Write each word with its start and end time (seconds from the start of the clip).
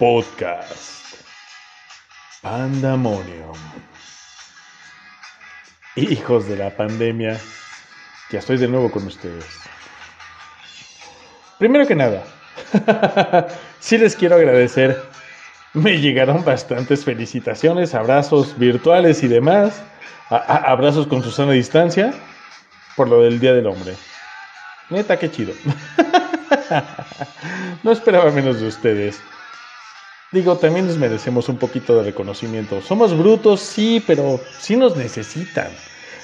Podcast. 0.00 1.20
Pandemonium. 2.40 3.52
Hijos 5.94 6.48
de 6.48 6.56
la 6.56 6.70
pandemia, 6.70 7.38
ya 8.30 8.38
estoy 8.38 8.56
de 8.56 8.66
nuevo 8.66 8.90
con 8.90 9.06
ustedes. 9.06 9.44
Primero 11.58 11.86
que 11.86 11.94
nada, 11.94 12.24
sí 13.78 13.98
les 13.98 14.16
quiero 14.16 14.36
agradecer. 14.36 14.98
Me 15.74 16.00
llegaron 16.00 16.46
bastantes 16.46 17.04
felicitaciones, 17.04 17.94
abrazos 17.94 18.58
virtuales 18.58 19.22
y 19.22 19.28
demás. 19.28 19.82
abrazos 20.30 21.08
con 21.08 21.22
Susana 21.22 21.50
a 21.50 21.56
distancia 21.56 22.14
por 22.96 23.06
lo 23.06 23.20
del 23.20 23.38
Día 23.38 23.52
del 23.52 23.66
Hombre. 23.66 23.94
Neta, 24.88 25.18
qué 25.18 25.30
chido. 25.30 25.52
no 27.82 27.92
esperaba 27.92 28.30
menos 28.30 28.62
de 28.62 28.66
ustedes. 28.68 29.20
Digo, 30.32 30.56
también 30.56 30.86
les 30.86 30.96
merecemos 30.96 31.48
un 31.48 31.56
poquito 31.56 31.96
de 31.96 32.04
reconocimiento. 32.04 32.80
Somos 32.80 33.16
brutos, 33.18 33.60
sí, 33.60 34.02
pero 34.06 34.40
sí 34.60 34.76
nos 34.76 34.96
necesitan. 34.96 35.68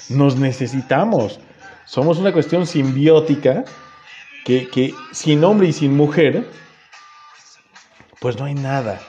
Nos 0.09 0.37
necesitamos. 0.37 1.41
Somos 1.87 2.19
una 2.19 2.33
cuestión 2.33 2.67
simbiótica 2.67 3.65
que, 4.45 4.69
que 4.69 4.95
sin 5.11 5.43
hombre 5.43 5.69
y 5.69 5.73
sin 5.73 5.97
mujer, 5.97 6.47
pues 8.21 8.39
no 8.39 8.45
hay 8.45 8.55
nada, 8.55 9.01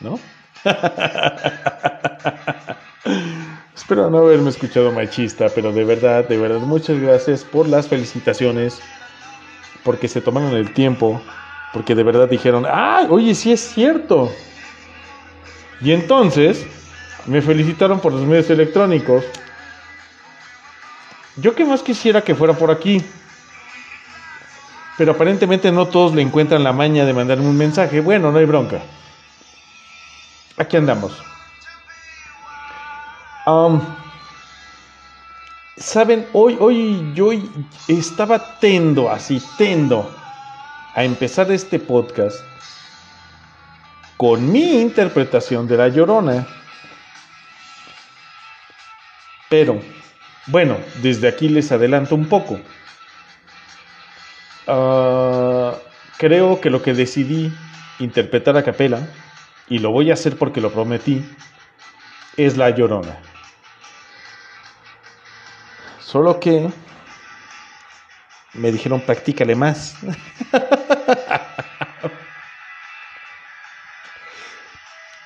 ¿no? 0.00 0.18
Espero 3.76 4.10
no 4.10 4.18
haberme 4.18 4.50
escuchado 4.50 4.92
machista, 4.92 5.46
pero 5.54 5.72
de 5.72 5.84
verdad, 5.84 6.28
de 6.28 6.36
verdad, 6.36 6.60
muchas 6.60 6.98
gracias 7.00 7.44
por 7.44 7.68
las 7.68 7.88
felicitaciones, 7.88 8.80
porque 9.84 10.08
se 10.08 10.20
tomaron 10.20 10.54
el 10.54 10.72
tiempo, 10.72 11.20
porque 11.72 11.94
de 11.94 12.02
verdad 12.02 12.28
dijeron, 12.28 12.66
ah, 12.68 13.06
oye, 13.08 13.34
sí 13.34 13.52
es 13.52 13.60
cierto. 13.72 14.30
Y 15.80 15.92
entonces 15.92 16.66
me 17.26 17.40
felicitaron 17.40 18.00
por 18.00 18.12
los 18.12 18.22
medios 18.22 18.50
electrónicos. 18.50 19.24
Yo 21.36 21.54
que 21.54 21.64
más 21.64 21.82
quisiera 21.82 22.22
que 22.22 22.34
fuera 22.34 22.52
por 22.54 22.70
aquí. 22.70 23.02
Pero 24.98 25.12
aparentemente 25.12 25.72
no 25.72 25.86
todos 25.86 26.14
le 26.14 26.22
encuentran 26.22 26.62
la 26.62 26.72
maña 26.72 27.04
de 27.06 27.14
mandarme 27.14 27.46
un 27.46 27.56
mensaje. 27.56 28.00
Bueno, 28.00 28.30
no 28.30 28.38
hay 28.38 28.44
bronca. 28.44 28.82
Aquí 30.58 30.76
andamos. 30.76 31.12
Saben, 35.76 36.28
hoy, 36.32 36.56
hoy 36.60 37.12
yo 37.14 37.30
estaba 37.88 38.58
tendo, 38.60 39.10
así 39.10 39.42
tendo, 39.58 40.14
a 40.94 41.04
empezar 41.04 41.50
este 41.50 41.78
podcast 41.78 42.36
con 44.16 44.52
mi 44.52 44.80
interpretación 44.80 45.66
de 45.66 45.76
La 45.76 45.88
Llorona. 45.88 46.46
Pero, 49.48 49.80
bueno, 50.46 50.76
desde 51.02 51.28
aquí 51.28 51.48
les 51.48 51.72
adelanto 51.72 52.14
un 52.14 52.26
poco. 52.28 52.60
Ah, 54.66 55.74
creo 56.18 56.60
que 56.60 56.70
lo 56.70 56.82
que 56.82 56.94
decidí 56.94 57.52
interpretar 57.98 58.56
a 58.56 58.62
capela, 58.62 59.08
y 59.68 59.78
lo 59.78 59.90
voy 59.90 60.10
a 60.10 60.14
hacer 60.14 60.36
porque 60.36 60.60
lo 60.60 60.72
prometí, 60.72 61.24
es 62.36 62.56
La 62.56 62.70
Llorona. 62.70 63.18
Solo 66.00 66.38
que 66.38 66.70
me 68.54 68.72
dijeron 68.72 69.00
practícale 69.00 69.54
más. 69.54 69.96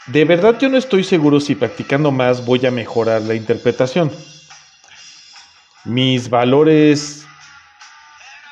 De 0.07 0.25
verdad 0.25 0.59
yo 0.59 0.69
no 0.69 0.77
estoy 0.79 1.03
seguro 1.03 1.41
si 1.41 1.57
practicando 1.57 2.13
más 2.13 2.45
voy 2.45 2.65
a 2.65 2.71
mejorar 2.71 3.23
la 3.23 3.35
interpretación. 3.35 4.13
Mis 5.85 6.31
valores, 6.31 7.27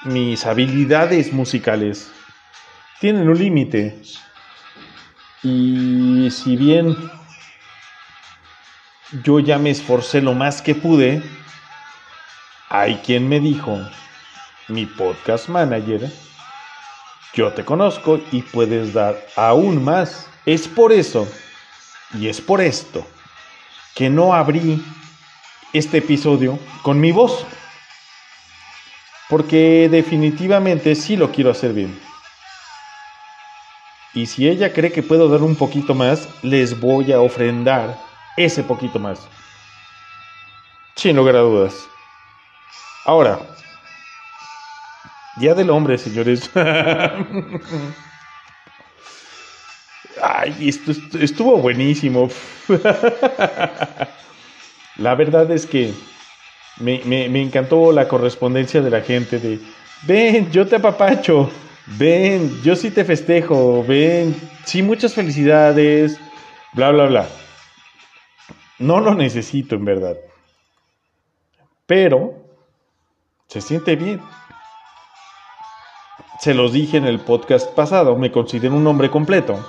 mis 0.05 0.45
habilidades 0.47 1.33
musicales 1.33 2.11
tienen 3.01 3.29
un 3.29 3.39
límite. 3.39 4.01
Y 5.43 6.29
si 6.31 6.57
bien 6.57 6.97
yo 9.23 9.39
ya 9.39 9.59
me 9.59 9.71
esforcé 9.71 10.21
lo 10.23 10.35
más 10.35 10.61
que 10.61 10.75
pude, 10.75 11.23
hay 12.69 12.97
quien 12.97 13.29
me 13.29 13.39
dijo, 13.39 13.79
mi 14.69 14.87
podcast 14.87 15.49
manager, 15.49 16.11
yo 17.35 17.53
te 17.53 17.65
conozco 17.65 18.21
y 18.31 18.43
puedes 18.43 18.93
dar 18.93 19.27
aún 19.37 19.83
más. 19.83 20.29
Es 20.47 20.69
por 20.69 20.93
eso, 20.93 21.29
y 22.15 22.29
es 22.29 22.41
por 22.41 22.61
esto, 22.61 23.07
que 23.95 24.09
no 24.09 24.35
abrí 24.35 24.85
este 25.73 25.99
episodio 25.99 26.59
con 26.83 27.01
mi 27.01 27.13
voz. 27.13 27.45
Porque 29.29 29.89
definitivamente 29.91 30.95
sí 30.95 31.17
lo 31.17 31.33
quiero 31.33 31.51
hacer 31.51 31.73
bien. 31.73 31.99
Y 34.13 34.27
si 34.27 34.49
ella 34.49 34.73
cree 34.73 34.93
que 34.93 35.03
puedo 35.03 35.29
dar 35.29 35.43
un 35.43 35.57
poquito 35.57 35.95
más, 35.95 36.29
les 36.43 36.79
voy 36.79 37.11
a 37.11 37.21
ofrendar 37.21 37.99
ese 38.37 38.63
poquito 38.63 39.01
más. 39.01 39.19
Sin 40.95 41.17
lugar 41.17 41.35
a 41.35 41.41
dudas. 41.41 41.75
Ahora, 43.07 43.41
Día 45.37 45.55
del 45.55 45.71
Hombre, 45.71 45.99
señores. 45.99 46.51
Ay, 50.23 50.69
esto 50.69 50.93
estuvo 51.19 51.59
buenísimo. 51.59 52.29
La 54.97 55.17
verdad 55.17 55.51
es 55.51 55.67
que 55.67 55.93
me, 56.79 57.03
me, 57.05 57.43
encantó 57.43 57.91
la 57.91 58.07
correspondencia 58.07 58.81
de 58.81 58.91
la 58.91 59.01
gente 59.01 59.41
de, 59.41 59.61
ven, 60.07 60.51
yo 60.53 60.67
te 60.67 60.77
apapacho, 60.77 61.51
ven, 61.99 62.63
yo 62.63 62.77
sí 62.77 62.91
te 62.91 63.05
festejo, 63.05 63.85
ven, 63.85 64.37
sí, 64.65 64.83
muchas 64.83 65.15
felicidades, 65.15 66.19
bla, 66.75 66.91
bla, 66.93 67.07
bla. 67.07 67.29
No 68.79 69.01
lo 69.01 69.15
necesito, 69.15 69.75
en 69.75 69.85
verdad. 69.85 70.17
Pero 71.87 72.35
se 73.49 73.61
siente 73.61 73.97
bien. 73.97 74.21
Se 76.45 76.53
los 76.53 76.75
dije 76.75 76.99
en 76.99 77.07
el 77.07 77.21
podcast 77.21 77.73
pasado, 77.73 78.19
me 78.19 78.31
considero 78.31 78.75
un 78.75 78.87
hombre 78.87 79.09
completo. 79.09 79.67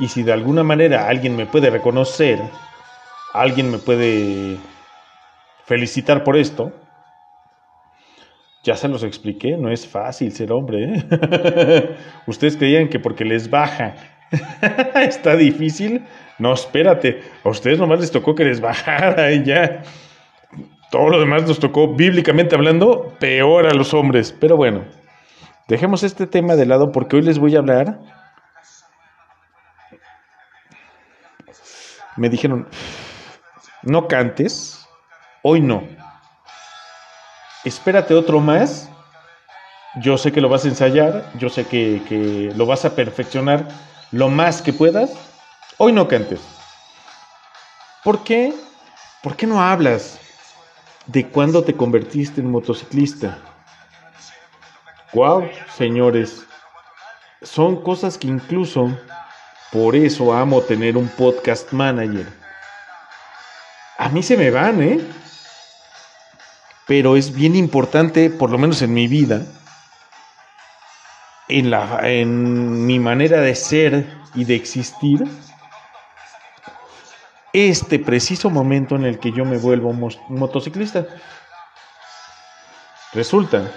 Y 0.00 0.08
si 0.08 0.24
de 0.24 0.32
alguna 0.32 0.64
manera 0.64 1.06
alguien 1.06 1.36
me 1.36 1.46
puede 1.46 1.70
reconocer, 1.70 2.40
alguien 3.32 3.70
me 3.70 3.78
puede 3.78 4.58
felicitar 5.64 6.24
por 6.24 6.36
esto, 6.36 6.72
ya 8.64 8.74
se 8.74 8.88
los 8.88 9.04
expliqué, 9.04 9.56
no 9.56 9.70
es 9.70 9.86
fácil 9.86 10.32
ser 10.32 10.50
hombre. 10.50 10.92
¿eh? 10.92 11.96
Ustedes 12.26 12.56
creían 12.56 12.88
que 12.88 12.98
porque 12.98 13.24
les 13.24 13.48
baja 13.48 13.94
está 14.96 15.36
difícil. 15.36 16.04
No, 16.40 16.52
espérate, 16.52 17.22
a 17.44 17.48
ustedes 17.48 17.78
nomás 17.78 18.00
les 18.00 18.10
tocó 18.10 18.34
que 18.34 18.44
les 18.44 18.60
bajara 18.60 19.30
y 19.30 19.44
ya. 19.44 19.84
Todo 20.90 21.08
lo 21.08 21.20
demás 21.20 21.46
nos 21.46 21.60
tocó, 21.60 21.94
bíblicamente 21.94 22.56
hablando, 22.56 23.14
peor 23.20 23.66
a 23.66 23.74
los 23.74 23.94
hombres. 23.94 24.34
Pero 24.38 24.56
bueno, 24.56 24.84
dejemos 25.68 26.02
este 26.02 26.26
tema 26.26 26.56
de 26.56 26.66
lado 26.66 26.90
porque 26.90 27.16
hoy 27.16 27.22
les 27.22 27.38
voy 27.38 27.54
a 27.54 27.60
hablar. 27.60 28.00
Me 32.16 32.28
dijeron, 32.28 32.68
no 33.82 34.08
cantes, 34.08 34.84
hoy 35.42 35.60
no. 35.60 35.84
Espérate 37.64 38.14
otro 38.14 38.40
más. 38.40 38.90
Yo 40.02 40.18
sé 40.18 40.32
que 40.32 40.40
lo 40.40 40.48
vas 40.48 40.64
a 40.64 40.68
ensayar, 40.68 41.32
yo 41.38 41.48
sé 41.48 41.66
que, 41.66 42.02
que 42.08 42.52
lo 42.56 42.66
vas 42.66 42.84
a 42.84 42.94
perfeccionar 42.94 43.68
lo 44.10 44.28
más 44.28 44.60
que 44.60 44.72
puedas. 44.72 45.12
Hoy 45.78 45.92
no 45.92 46.08
cantes. 46.08 46.40
¿Por 48.02 48.24
qué? 48.24 48.52
¿Por 49.22 49.36
qué 49.36 49.46
no 49.46 49.60
hablas? 49.60 50.18
De 51.12 51.28
cuándo 51.28 51.64
te 51.64 51.74
convertiste 51.74 52.40
en 52.40 52.50
motociclista. 52.50 53.38
Wow, 55.12 55.48
señores, 55.76 56.46
son 57.42 57.82
cosas 57.82 58.16
que 58.16 58.28
incluso 58.28 58.96
por 59.72 59.96
eso 59.96 60.32
amo 60.32 60.60
tener 60.62 60.96
un 60.96 61.08
podcast 61.08 61.72
manager. 61.72 62.26
A 63.98 64.08
mí 64.08 64.22
se 64.22 64.36
me 64.36 64.50
van, 64.50 64.82
¿eh? 64.82 65.00
Pero 66.86 67.16
es 67.16 67.34
bien 67.34 67.56
importante, 67.56 68.30
por 68.30 68.50
lo 68.50 68.58
menos 68.58 68.80
en 68.82 68.94
mi 68.94 69.08
vida, 69.08 69.46
en, 71.48 71.70
la, 71.70 72.00
en 72.08 72.86
mi 72.86 73.00
manera 73.00 73.40
de 73.40 73.54
ser 73.56 74.06
y 74.34 74.44
de 74.44 74.54
existir, 74.54 75.24
este 77.52 77.98
preciso 77.98 78.50
momento 78.50 78.96
en 78.96 79.04
el 79.04 79.18
que 79.18 79.32
yo 79.32 79.44
me 79.44 79.58
vuelvo 79.58 79.92
motociclista. 80.28 81.06
Resulta, 83.12 83.70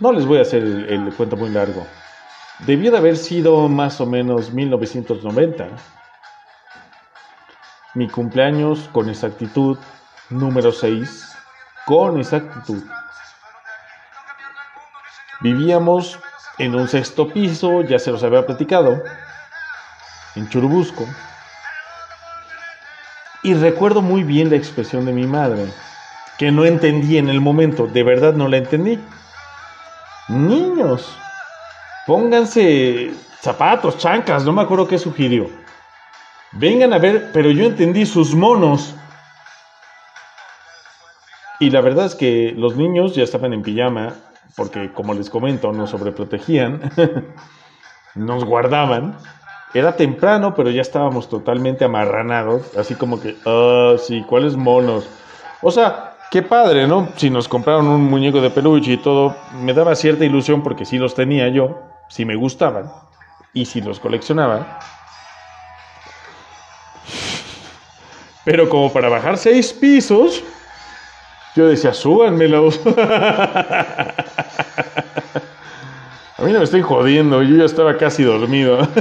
no 0.00 0.12
les 0.12 0.26
voy 0.26 0.38
a 0.38 0.42
hacer 0.42 0.62
el, 0.62 1.12
cuento 1.14 1.36
muy 1.36 1.50
largo. 1.50 1.86
Debió 2.60 2.90
de 2.90 2.98
haber 2.98 3.16
sido 3.16 3.68
más 3.68 4.00
o 4.00 4.06
menos 4.06 4.52
1990. 4.52 5.68
Mi 7.94 8.08
cumpleaños 8.08 8.88
con 8.92 9.08
exactitud 9.08 9.78
número 10.28 10.70
6. 10.70 11.36
Con 11.86 12.18
exactitud. 12.18 12.82
Vivíamos 15.40 16.18
en 16.58 16.74
un 16.74 16.88
sexto 16.88 17.28
piso, 17.28 17.82
ya 17.82 17.98
se 17.98 18.10
los 18.10 18.22
había 18.22 18.44
platicado, 18.44 19.02
en 20.34 20.48
Churubusco. 20.48 21.06
Y 23.48 23.54
recuerdo 23.54 24.02
muy 24.02 24.24
bien 24.24 24.50
la 24.50 24.56
expresión 24.56 25.06
de 25.06 25.12
mi 25.14 25.26
madre, 25.26 25.72
que 26.36 26.52
no 26.52 26.66
entendí 26.66 27.16
en 27.16 27.30
el 27.30 27.40
momento, 27.40 27.86
de 27.86 28.02
verdad 28.02 28.34
no 28.34 28.46
la 28.46 28.58
entendí. 28.58 29.00
Niños, 30.28 31.16
pónganse 32.06 33.10
zapatos, 33.40 33.96
chancas, 33.96 34.44
no 34.44 34.52
me 34.52 34.60
acuerdo 34.60 34.86
qué 34.86 34.98
sugirió. 34.98 35.48
Vengan 36.52 36.92
a 36.92 36.98
ver, 36.98 37.30
pero 37.32 37.50
yo 37.50 37.64
entendí 37.64 38.04
sus 38.04 38.34
monos. 38.34 38.94
Y 41.58 41.70
la 41.70 41.80
verdad 41.80 42.04
es 42.04 42.14
que 42.14 42.52
los 42.54 42.76
niños 42.76 43.14
ya 43.14 43.22
estaban 43.22 43.54
en 43.54 43.62
pijama, 43.62 44.12
porque 44.56 44.92
como 44.92 45.14
les 45.14 45.30
comento, 45.30 45.72
nos 45.72 45.88
sobreprotegían, 45.88 46.92
nos 48.14 48.44
guardaban. 48.44 49.16
Era 49.74 49.96
temprano, 49.96 50.54
pero 50.54 50.70
ya 50.70 50.80
estábamos 50.80 51.28
totalmente 51.28 51.84
amarranados, 51.84 52.74
así 52.76 52.94
como 52.94 53.20
que, 53.20 53.36
ah, 53.44 53.96
sí, 53.98 54.24
¿cuáles 54.26 54.56
monos? 54.56 55.06
O 55.60 55.70
sea, 55.70 56.16
qué 56.30 56.42
padre, 56.42 56.86
¿no? 56.86 57.08
Si 57.16 57.28
nos 57.28 57.48
compraron 57.48 57.86
un 57.86 58.04
muñeco 58.04 58.40
de 58.40 58.48
peluche 58.50 58.92
y 58.92 58.96
todo, 58.96 59.36
me 59.52 59.74
daba 59.74 59.94
cierta 59.94 60.24
ilusión 60.24 60.62
porque 60.62 60.86
sí 60.86 60.96
los 60.96 61.14
tenía 61.14 61.48
yo, 61.48 61.80
si 62.08 62.24
me 62.24 62.34
gustaban 62.34 62.90
y 63.52 63.66
si 63.66 63.82
los 63.82 64.00
coleccionaba. 64.00 64.78
Pero 68.44 68.70
como 68.70 68.90
para 68.90 69.10
bajar 69.10 69.36
seis 69.36 69.74
pisos, 69.74 70.42
yo 71.54 71.66
decía, 71.66 71.92
súbanmelos. 71.92 72.80
A 76.38 76.42
mí 76.42 76.52
no 76.52 76.58
me 76.58 76.64
estoy 76.64 76.82
jodiendo, 76.82 77.42
yo 77.42 77.56
ya 77.56 77.64
estaba 77.64 77.96
casi 77.96 78.22
dormido. 78.22 78.78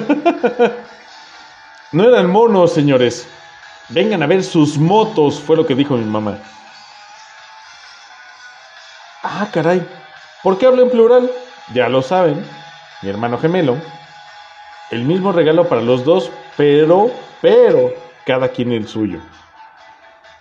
No 1.94 2.04
eran 2.04 2.30
monos, 2.30 2.74
señores. 2.74 3.30
Vengan 3.88 4.22
a 4.22 4.28
ver 4.28 4.44
sus 4.44 4.78
motos, 4.78 5.40
fue 5.40 5.56
lo 5.56 5.66
que 5.66 5.74
dijo 5.74 5.96
mi 5.96 6.04
mamá. 6.04 6.38
Ah, 9.24 9.48
caray. 9.54 9.88
¿Por 10.44 10.58
qué 10.58 10.66
hablo 10.66 10.84
en 10.84 10.90
plural? 10.90 11.32
Ya 11.74 11.88
lo 11.88 12.02
saben. 12.02 12.46
Mi 13.02 13.10
hermano 13.10 13.38
gemelo. 13.38 13.78
El 14.92 15.06
mismo 15.06 15.32
regalo 15.32 15.70
para 15.70 15.82
los 15.82 16.04
dos, 16.04 16.30
pero, 16.58 17.10
pero, 17.42 17.94
cada 18.26 18.50
quien 18.50 18.74
el 18.74 18.86
suyo. 18.86 19.20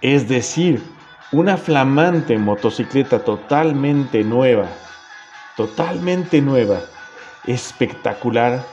Es 0.03 0.29
decir, 0.29 0.83
una 1.31 1.57
flamante 1.57 2.37
motocicleta 2.39 3.21
totalmente 3.21 4.25
nueva, 4.25 4.67
totalmente 5.57 6.41
nueva, 6.41 6.81
espectacular, 7.47 8.65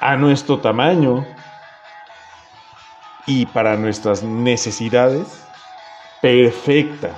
a, 0.00 0.16
nuestro 0.16 0.58
tamaño 0.58 1.26
y 3.26 3.46
para 3.46 3.76
nuestras 3.76 4.22
necesidades, 4.22 5.44
perfecta. 6.22 7.10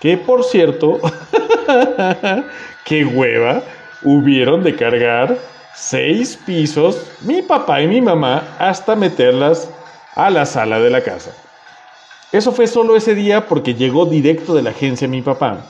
Que 0.00 0.16
por 0.16 0.44
cierto, 0.44 1.00
qué 2.84 3.04
hueva, 3.04 3.62
hubieron 4.02 4.62
de 4.62 4.76
cargar 4.76 5.38
seis 5.74 6.38
pisos 6.44 7.00
mi 7.22 7.42
papá 7.42 7.80
y 7.82 7.86
mi 7.86 8.00
mamá 8.00 8.56
hasta 8.58 8.96
meterlas 8.96 9.70
a 10.14 10.30
la 10.30 10.46
sala 10.46 10.80
de 10.80 10.90
la 10.90 11.02
casa. 11.02 11.32
Eso 12.32 12.50
fue 12.52 12.66
solo 12.66 12.96
ese 12.96 13.14
día 13.14 13.46
porque 13.46 13.74
llegó 13.74 14.06
directo 14.06 14.54
de 14.54 14.62
la 14.62 14.70
agencia 14.70 15.06
mi 15.06 15.22
papá. 15.22 15.64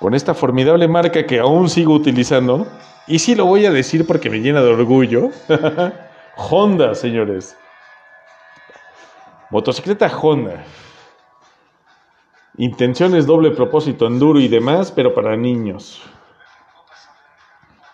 Con 0.00 0.14
esta 0.14 0.34
formidable 0.34 0.86
marca 0.86 1.26
que 1.26 1.40
aún 1.40 1.68
sigo 1.68 1.94
utilizando. 1.94 2.66
Y 3.06 3.18
sí 3.18 3.34
lo 3.34 3.46
voy 3.46 3.66
a 3.66 3.72
decir 3.72 4.06
porque 4.06 4.30
me 4.30 4.38
llena 4.38 4.62
de 4.62 4.72
orgullo. 4.72 5.30
Honda, 6.36 6.94
señores. 6.94 7.56
Motocicleta 9.50 10.06
Honda. 10.06 10.62
Intenciones 12.58 13.26
doble 13.26 13.50
propósito, 13.52 14.06
enduro 14.06 14.40
y 14.40 14.48
demás, 14.48 14.92
pero 14.92 15.14
para 15.14 15.36
niños. 15.36 16.02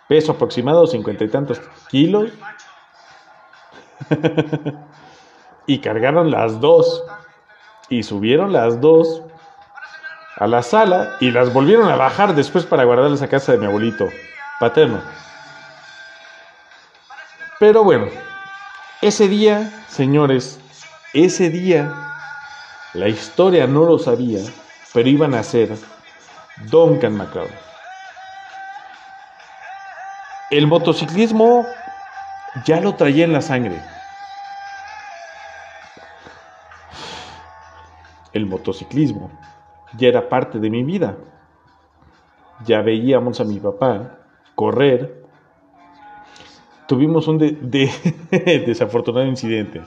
Peso 0.09 0.33
aproximado, 0.33 0.87
cincuenta 0.87 1.25
y 1.25 1.29
tantos 1.29 1.61
kilos. 1.89 2.31
y 5.67 5.79
cargaron 5.79 6.31
las 6.31 6.61
dos 6.61 7.05
y 7.89 8.03
subieron 8.03 8.53
las 8.53 8.81
dos 8.81 9.23
a 10.37 10.47
la 10.47 10.63
sala 10.63 11.17
y 11.21 11.31
las 11.31 11.53
volvieron 11.53 11.89
a 11.91 11.97
bajar 11.97 12.35
después 12.35 12.65
para 12.65 12.85
guardarlas 12.85 13.23
a 13.23 13.29
casa 13.29 13.53
de 13.53 13.59
mi 13.59 13.67
abuelito 13.67 14.09
paterno. 14.61 15.01
Pero 17.61 17.85
bueno, 17.85 18.09
ese 19.01 19.29
día, 19.29 19.85
señores, 19.89 20.59
ese 21.13 21.51
día, 21.51 21.93
la 22.95 23.09
historia 23.09 23.67
no 23.67 23.85
lo 23.85 23.99
sabía, 23.99 24.41
pero 24.93 25.09
iban 25.09 25.35
a 25.35 25.43
ser 25.43 25.77
Duncan 26.71 27.17
MacLeod. 27.17 27.51
El 30.51 30.67
motociclismo 30.67 31.67
ya 32.65 32.81
lo 32.81 32.95
traía 32.95 33.25
en 33.25 33.33
la 33.33 33.41
sangre. 33.41 33.81
el 38.35 38.47
motociclismo 38.47 39.31
ya 39.97 40.09
era 40.09 40.29
parte 40.29 40.59
de 40.59 40.71
mi 40.71 40.83
vida. 40.83 41.17
Ya 42.67 42.83
veíamos 42.83 43.41
a 43.41 43.45
mi 43.45 43.59
papá 43.59 44.19
correr. 44.55 45.25
Tuvimos 46.87 47.29
un 47.29 47.39
desafortunado 48.31 49.27
incidente. 49.27 49.83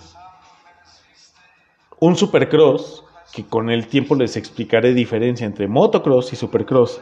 Un 1.99 2.15
supercross, 2.15 3.03
que 3.33 3.45
con 3.45 3.69
el 3.69 3.87
tiempo 3.87 4.15
les 4.15 4.37
explicaré 4.37 4.93
diferencia 4.93 5.45
entre 5.45 5.67
motocross 5.67 6.33
y 6.33 6.35
supercross. 6.35 7.01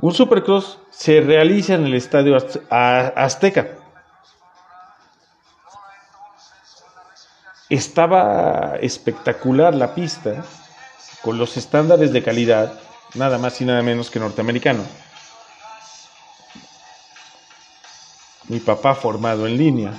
Un 0.00 0.14
supercross 0.14 0.78
se 0.90 1.20
realiza 1.20 1.74
en 1.74 1.86
el 1.86 1.94
estadio 1.94 2.36
Azteca. 2.70 3.68
Estaba 7.68 8.76
espectacular 8.80 9.74
la 9.74 9.94
pista, 9.94 10.44
con 11.22 11.38
los 11.38 11.56
estándares 11.56 12.12
de 12.12 12.22
calidad, 12.22 12.78
nada 13.14 13.38
más 13.38 13.60
y 13.60 13.64
nada 13.64 13.82
menos 13.82 14.10
que 14.10 14.20
norteamericano. 14.20 14.84
Mi 18.48 18.60
papá 18.60 18.94
formado 18.94 19.46
en 19.46 19.56
línea, 19.56 19.92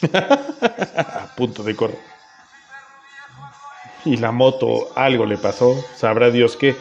a 0.12 1.26
punto 1.36 1.62
de 1.62 1.76
correr. 1.76 2.12
Y 4.04 4.16
la 4.16 4.32
moto 4.32 4.88
algo 4.96 5.26
le 5.26 5.36
pasó, 5.36 5.76
sabrá 5.96 6.30
Dios 6.30 6.56
qué. 6.56 6.76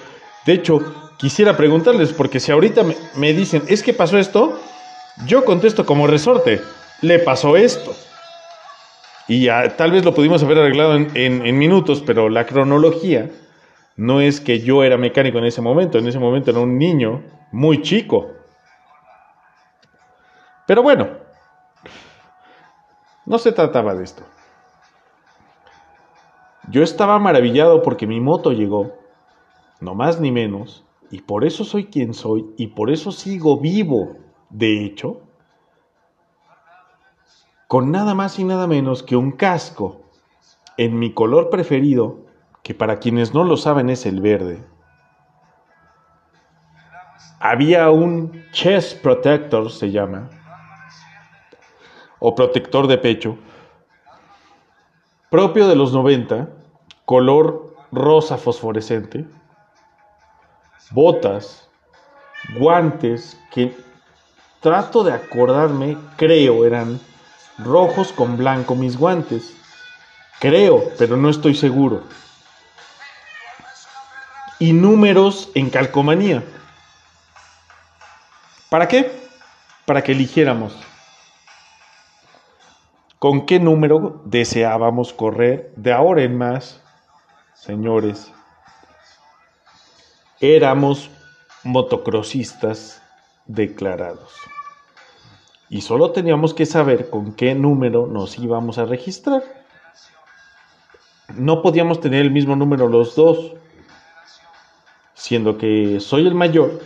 De 0.45 0.53
hecho, 0.53 0.79
quisiera 1.17 1.55
preguntarles, 1.55 2.13
porque 2.13 2.39
si 2.39 2.51
ahorita 2.51 2.83
me, 3.15 3.33
dicen, 3.33 3.63
es 3.67 3.83
que 3.83 3.93
pasó 3.93 4.17
esto, 4.17 4.59
yo 5.25 5.45
contesto 5.45 5.85
como 5.85 6.07
resorte, 6.07 6.61
le 7.01 7.19
pasó 7.19 7.57
esto. 7.57 7.95
Y 9.33 9.47
tal 9.77 9.91
vez 9.91 10.03
lo 10.03 10.13
pudimos 10.13 10.43
haber 10.43 10.57
arreglado 10.57 10.93
en, 10.93 11.57
minutos, 11.57 12.03
pero 12.05 12.27
la 12.27 12.45
cronología 12.45 13.31
no 13.95 14.19
es 14.19 14.41
que 14.41 14.59
yo 14.59 14.83
era 14.83 14.97
mecánico 14.97 15.37
en 15.37 15.45
ese 15.45 15.61
momento, 15.61 15.97
en 15.97 16.05
ese 16.05 16.19
momento 16.19 16.51
era 16.51 16.59
un 16.59 16.77
niño 16.77 17.23
muy 17.53 17.81
chico. 17.81 18.29
Pero 20.67 20.83
bueno, 20.83 21.07
no 23.25 23.37
se 23.37 23.53
trataba 23.53 23.95
de 23.95 24.03
esto. 24.03 24.23
Yo 26.69 26.83
estaba 26.83 27.17
maravillado 27.17 27.83
porque 27.83 28.07
mi 28.07 28.19
moto 28.19 28.51
llegó, 28.51 28.99
no 29.79 29.95
más 29.95 30.19
ni 30.19 30.33
menos, 30.33 30.83
y 31.09 31.21
por 31.21 31.45
eso 31.45 31.63
soy 31.63 31.85
quien 31.85 32.13
soy, 32.13 32.47
y 32.57 32.67
por 32.67 32.91
eso 32.91 33.13
sigo 33.13 33.61
vivo. 33.61 34.17
De 34.49 34.83
hecho, 34.83 35.21
con 37.71 37.89
nada 37.89 38.13
más 38.15 38.37
y 38.37 38.43
nada 38.43 38.67
menos 38.67 39.01
que 39.01 39.15
un 39.15 39.31
casco 39.31 40.01
en 40.75 40.99
mi 40.99 41.13
color 41.13 41.49
preferido, 41.49 42.25
que 42.63 42.73
para 42.73 42.99
quienes 42.99 43.33
no 43.33 43.45
lo 43.45 43.55
saben 43.55 43.89
es 43.89 44.05
el 44.05 44.19
verde. 44.19 44.61
Había 47.39 47.89
un 47.89 48.43
chest 48.51 49.01
protector, 49.01 49.71
se 49.71 49.89
llama, 49.89 50.29
o 52.19 52.35
protector 52.35 52.87
de 52.87 52.97
pecho, 52.97 53.37
propio 55.29 55.69
de 55.69 55.77
los 55.77 55.93
90, 55.93 56.49
color 57.05 57.73
rosa 57.93 58.37
fosforescente, 58.37 59.25
botas, 60.89 61.69
guantes 62.59 63.39
que 63.49 63.73
trato 64.59 65.05
de 65.05 65.13
acordarme, 65.13 65.97
creo 66.17 66.65
eran 66.65 66.99
rojos 67.63 68.11
con 68.11 68.37
blanco 68.37 68.75
mis 68.75 68.97
guantes. 68.97 69.55
Creo, 70.39 70.83
pero 70.97 71.17
no 71.17 71.29
estoy 71.29 71.55
seguro. 71.55 72.03
Y 74.59 74.73
números 74.73 75.49
en 75.55 75.69
calcomanía. 75.69 76.43
¿Para 78.69 78.87
qué? 78.87 79.11
Para 79.85 80.03
que 80.03 80.11
eligiéramos 80.11 80.73
con 83.21 83.45
qué 83.45 83.59
número 83.59 84.23
deseábamos 84.25 85.13
correr 85.13 85.71
de 85.75 85.93
ahora 85.93 86.23
en 86.23 86.39
más, 86.39 86.81
señores. 87.53 88.33
Éramos 90.39 91.11
motocrossistas 91.63 92.99
declarados. 93.45 94.33
Y 95.71 95.79
solo 95.79 96.11
teníamos 96.11 96.53
que 96.53 96.65
saber 96.65 97.09
con 97.09 97.31
qué 97.31 97.55
número 97.55 98.05
nos 98.05 98.37
íbamos 98.37 98.77
a 98.77 98.83
registrar. 98.83 99.41
No 101.33 101.61
podíamos 101.61 102.01
tener 102.01 102.23
el 102.23 102.29
mismo 102.29 102.57
número 102.57 102.89
los 102.89 103.15
dos. 103.15 103.53
Siendo 105.13 105.57
que 105.57 106.01
soy 106.01 106.27
el 106.27 106.35
mayor, 106.35 106.81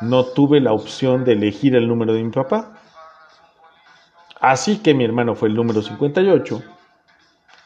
no 0.00 0.24
tuve 0.24 0.58
la 0.58 0.72
opción 0.72 1.26
de 1.26 1.32
elegir 1.32 1.76
el 1.76 1.86
número 1.86 2.14
de 2.14 2.22
mi 2.22 2.30
papá. 2.30 2.78
Así 4.40 4.78
que 4.78 4.94
mi 4.94 5.04
hermano 5.04 5.34
fue 5.34 5.50
el 5.50 5.54
número 5.54 5.82
58 5.82 6.62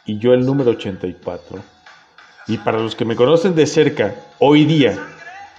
y 0.06 0.18
yo 0.18 0.34
el 0.34 0.44
número 0.44 0.72
84. 0.72 1.60
Y 2.48 2.58
para 2.58 2.80
los 2.80 2.96
que 2.96 3.04
me 3.04 3.14
conocen 3.14 3.54
de 3.54 3.64
cerca, 3.68 4.16
hoy 4.40 4.64
día, 4.64 4.98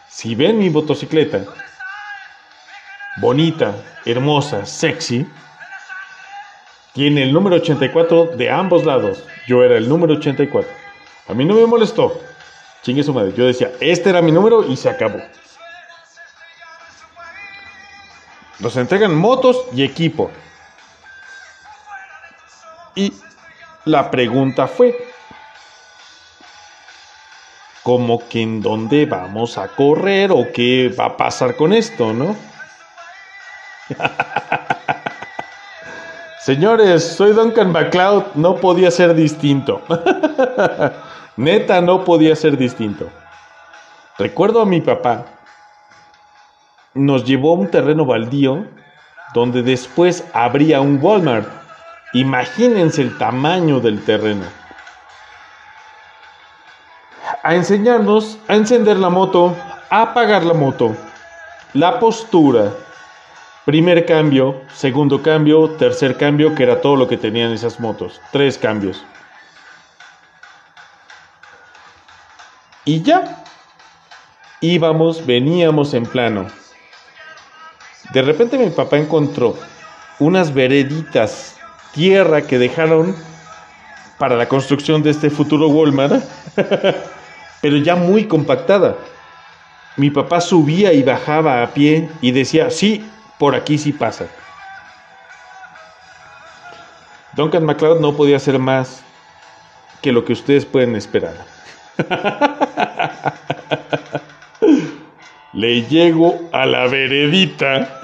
si 0.09 0.35
ven 0.35 0.59
mi 0.59 0.69
motocicleta, 0.69 1.45
bonita, 3.17 3.75
hermosa, 4.05 4.65
sexy, 4.65 5.27
tiene 6.93 7.23
el 7.23 7.33
número 7.33 7.57
84 7.57 8.37
de 8.37 8.49
ambos 8.49 8.85
lados. 8.85 9.23
Yo 9.47 9.63
era 9.63 9.77
el 9.77 9.89
número 9.89 10.13
84. 10.13 10.69
A 11.27 11.33
mí 11.33 11.43
no 11.43 11.55
me 11.55 11.65
molestó. 11.65 12.21
Chingue 12.83 13.03
su 13.03 13.13
madre. 13.13 13.33
Yo 13.35 13.45
decía, 13.45 13.71
este 13.81 14.09
era 14.09 14.21
mi 14.21 14.31
número 14.31 14.65
y 14.65 14.77
se 14.77 14.89
acabó. 14.89 15.19
Nos 18.59 18.77
entregan 18.77 19.13
motos 19.13 19.65
y 19.73 19.83
equipo. 19.83 20.31
Y 22.95 23.11
la 23.83 24.09
pregunta 24.09 24.67
fue, 24.67 24.95
¿cómo 27.83 28.25
que 28.29 28.41
en 28.41 28.61
dónde 28.61 29.05
vamos 29.05 29.57
a 29.57 29.67
correr 29.67 30.31
o 30.31 30.47
qué 30.53 30.95
va 30.97 31.05
a 31.05 31.17
pasar 31.17 31.57
con 31.57 31.73
esto, 31.73 32.13
no? 32.13 32.37
Señores, 36.39 37.15
soy 37.15 37.33
Duncan 37.33 37.71
MacLeod, 37.71 38.35
no 38.35 38.55
podía 38.55 38.91
ser 38.91 39.15
distinto. 39.15 39.81
Neta, 41.37 41.81
no 41.81 42.03
podía 42.03 42.35
ser 42.35 42.57
distinto. 42.57 43.09
Recuerdo 44.17 44.61
a 44.61 44.65
mi 44.65 44.81
papá, 44.81 45.25
nos 46.93 47.25
llevó 47.25 47.53
a 47.53 47.59
un 47.59 47.69
terreno 47.69 48.05
baldío 48.05 48.65
donde 49.33 49.63
después 49.63 50.23
habría 50.33 50.79
un 50.81 50.99
Walmart 51.01 51.65
Imagínense 52.15 53.01
el 53.01 53.17
tamaño 53.17 53.81
del 53.81 54.01
terreno. 54.05 54.45
A 57.43 57.53
enseñarnos 57.53 58.37
a 58.47 58.55
encender 58.55 58.95
la 58.95 59.09
moto, 59.09 59.53
a 59.89 60.03
apagar 60.03 60.45
la 60.45 60.53
moto, 60.53 60.95
la 61.73 61.99
postura, 61.99 62.71
primer 63.65 64.05
cambio, 64.05 64.61
segundo 64.73 65.21
cambio, 65.23 65.71
tercer 65.71 66.17
cambio, 66.17 66.53
que 66.53 66.63
era 66.63 66.81
todo 66.81 66.95
lo 66.95 67.07
que 67.07 67.17
tenían 67.17 67.51
esas 67.51 67.79
motos, 67.79 68.21
tres 68.31 68.57
cambios. 68.57 69.03
Y 72.85 73.01
ya, 73.01 73.43
íbamos, 74.61 75.25
veníamos 75.25 75.95
en 75.95 76.05
plano. 76.05 76.45
De 78.13 78.21
repente 78.21 78.59
mi 78.59 78.69
papá 78.69 78.97
encontró 78.97 79.57
unas 80.19 80.53
vereditas 80.53 81.55
tierra 81.91 82.43
que 82.43 82.59
dejaron 82.59 83.15
para 84.19 84.35
la 84.35 84.47
construcción 84.47 85.01
de 85.01 85.09
este 85.09 85.31
futuro 85.31 85.67
Walmart, 85.69 86.23
pero 87.61 87.77
ya 87.77 87.95
muy 87.95 88.25
compactada. 88.25 88.95
Mi 89.97 90.11
papá 90.11 90.39
subía 90.39 90.93
y 90.93 91.01
bajaba 91.01 91.63
a 91.63 91.73
pie 91.73 92.09
y 92.21 92.31
decía, 92.31 92.69
sí, 92.69 93.03
por 93.37 93.55
aquí 93.55 93.77
sí 93.77 93.91
pasa. 93.93 94.27
Duncan 97.33 97.65
MacLeod 97.65 97.99
no 97.99 98.15
podía 98.15 98.37
hacer 98.37 98.57
más 98.59 99.03
que 100.01 100.11
lo 100.11 100.23
que 100.23 100.33
ustedes 100.33 100.65
pueden 100.65 100.95
esperar. 100.95 101.33
Le 105.53 105.83
llego 105.83 106.49
a 106.51 106.65
la 106.65 106.87
veredita, 106.87 108.01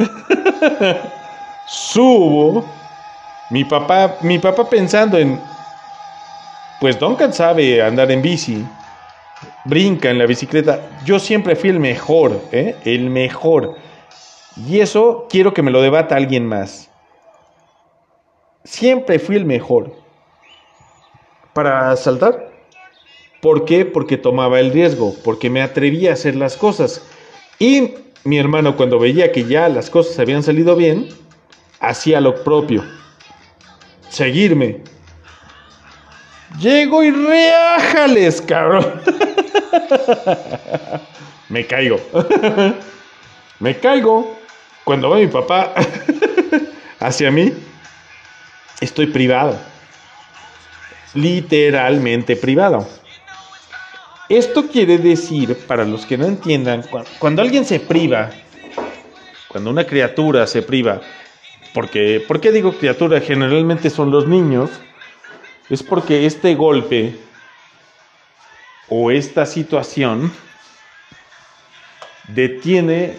subo 1.68 2.66
mi 3.50 3.66
papá, 3.66 4.16
mi 4.22 4.40
papá 4.40 4.70
pensando 4.70 5.18
en, 5.18 5.38
pues 6.80 6.98
Duncan 6.98 7.34
sabe 7.34 7.84
andar 7.84 8.10
en 8.10 8.22
bici, 8.22 8.66
brinca 9.66 10.10
en 10.10 10.18
la 10.18 10.26
bicicleta. 10.26 10.80
Yo 11.04 11.20
siempre 11.20 11.58
fui 11.58 11.70
el 11.70 11.80
mejor, 11.80 12.42
¿eh? 12.54 12.78
el 12.86 13.10
mejor. 13.10 13.76
Y 14.56 14.80
eso 14.80 15.28
quiero 15.30 15.54
que 15.54 15.62
me 15.62 15.72
lo 15.72 15.82
debata 15.82 16.16
alguien 16.16 16.46
más. 16.46 16.90
Siempre 18.64 19.20
fui 19.20 19.36
el 19.36 19.46
mejor. 19.46 19.94
Para 21.54 21.96
saltar. 21.96 22.52
¿Por 23.42 23.66
qué? 23.66 23.86
Porque 23.86 24.18
tomaba 24.18 24.60
el 24.60 24.72
riesgo, 24.72 25.16
porque 25.24 25.50
me 25.50 25.62
atrevía 25.62 26.12
a 26.12 26.14
hacer 26.14 26.36
las 26.36 26.58
cosas. 26.58 27.02
Y 27.58 27.96
mi 28.24 28.38
hermano 28.38 28.78
cuando 28.78 29.00
veía 29.00 29.32
que 29.32 29.46
ya 29.46 29.68
las 29.68 29.90
cosas 29.90 30.20
habían 30.20 30.44
salido 30.44 30.76
bien, 30.76 31.10
hacía 31.80 32.22
lo 32.22 32.44
propio 32.44 32.84
seguirme. 34.12 34.82
Llego 36.60 37.02
y 37.02 37.12
reájales, 37.12 38.42
cabrón. 38.42 39.02
Me 41.50 41.66
caigo. 41.66 42.00
Me 43.60 43.78
caigo. 43.78 44.38
Cuando 44.84 45.10
va 45.10 45.18
mi 45.18 45.28
papá 45.28 45.74
hacia 47.00 47.32
mí, 47.32 47.54
estoy 48.80 49.08
privado. 49.08 49.58
Literalmente 51.14 52.36
privado. 52.36 52.88
Esto 54.30 54.68
quiere 54.68 54.98
decir, 54.98 55.58
para 55.68 55.84
los 55.84 56.06
que 56.06 56.18
no 56.18 56.26
entiendan, 56.26 56.86
cuando 57.20 57.42
alguien 57.42 57.66
se 57.66 57.80
priva, 57.80 58.32
cuando 59.50 59.70
una 59.70 59.86
criatura 59.86 60.48
se 60.48 60.62
priva 60.62 61.02
porque, 61.74 62.24
¿por 62.28 62.42
qué 62.42 62.52
digo 62.52 62.74
criatura? 62.74 63.22
Generalmente 63.22 63.90
son 63.90 64.12
los 64.12 64.28
niños. 64.28 64.70
Es 65.70 65.84
porque 65.84 66.26
este 66.26 66.56
golpe 66.56 67.16
o 68.90 69.10
esta 69.10 69.46
situación 69.46 70.34
detiene 72.28 73.16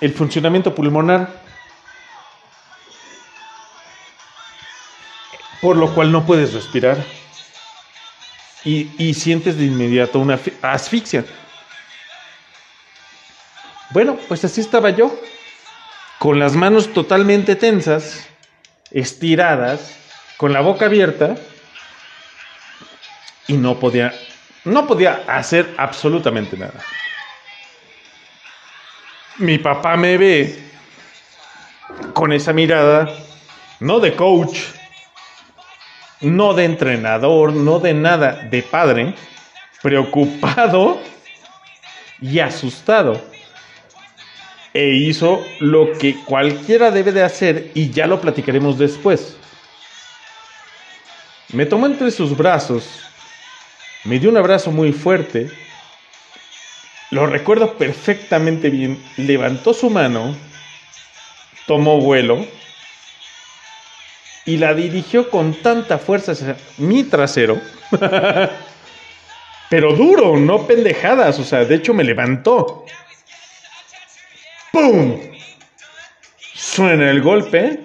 el 0.00 0.12
funcionamiento 0.12 0.74
pulmonar, 0.74 1.28
por 5.60 5.76
lo 5.76 5.92
cual 5.94 6.12
no 6.12 6.24
puedes 6.24 6.52
respirar 6.52 7.04
y, 8.64 8.90
y 8.98 9.14
sientes 9.14 9.58
de 9.58 9.64
inmediato 9.64 10.18
una 10.18 10.38
asfixia. 10.62 11.24
Bueno, 13.90 14.18
pues 14.28 14.44
así 14.44 14.60
estaba 14.60 14.90
yo 14.90 15.18
con 16.18 16.38
las 16.38 16.54
manos 16.54 16.92
totalmente 16.92 17.56
tensas, 17.56 18.26
estiradas, 18.90 19.96
con 20.36 20.52
la 20.52 20.60
boca 20.60 20.86
abierta 20.86 21.36
y 23.46 23.54
no 23.54 23.78
podía 23.80 24.12
no 24.64 24.86
podía 24.86 25.22
hacer 25.26 25.74
absolutamente 25.78 26.56
nada. 26.56 26.80
Mi 29.38 29.58
papá 29.58 29.96
me 29.96 30.16
ve 30.16 30.58
con 32.12 32.32
esa 32.32 32.52
mirada 32.52 33.08
no 33.78 34.00
de 34.00 34.16
coach, 34.16 34.58
no 36.20 36.54
de 36.54 36.64
entrenador, 36.64 37.52
no 37.52 37.78
de 37.78 37.94
nada, 37.94 38.32
de 38.50 38.62
padre, 38.62 39.14
preocupado 39.80 41.00
y 42.20 42.40
asustado 42.40 43.22
e 44.74 44.88
hizo 44.88 45.44
lo 45.60 45.92
que 45.98 46.16
cualquiera 46.24 46.90
debe 46.90 47.12
de 47.12 47.22
hacer 47.22 47.70
y 47.74 47.90
ya 47.90 48.08
lo 48.08 48.20
platicaremos 48.20 48.76
después. 48.76 49.36
Me 51.52 51.64
tomó 51.64 51.86
entre 51.86 52.10
sus 52.10 52.36
brazos, 52.36 53.04
me 54.04 54.18
dio 54.18 54.30
un 54.30 54.36
abrazo 54.36 54.72
muy 54.72 54.92
fuerte 54.92 55.48
Lo 57.10 57.26
recuerdo 57.26 57.74
perfectamente 57.78 58.70
bien. 58.70 59.02
Levantó 59.16 59.72
su 59.72 59.88
mano, 59.90 60.36
tomó 61.66 62.00
vuelo 62.00 62.46
y 64.44 64.56
la 64.56 64.74
dirigió 64.74 65.30
con 65.30 65.54
tanta 65.54 65.98
fuerza 65.98 66.32
hacia 66.32 66.56
mi 66.78 67.04
trasero. 67.04 67.60
Pero 69.70 69.92
duro, 69.94 70.38
no 70.38 70.66
pendejadas. 70.66 71.38
O 71.38 71.44
sea, 71.44 71.64
de 71.64 71.74
hecho 71.74 71.92
me 71.92 72.04
levantó. 72.04 72.84
¡Pum! 74.72 75.20
Suena 76.54 77.10
el 77.10 77.20
golpe. 77.22 77.80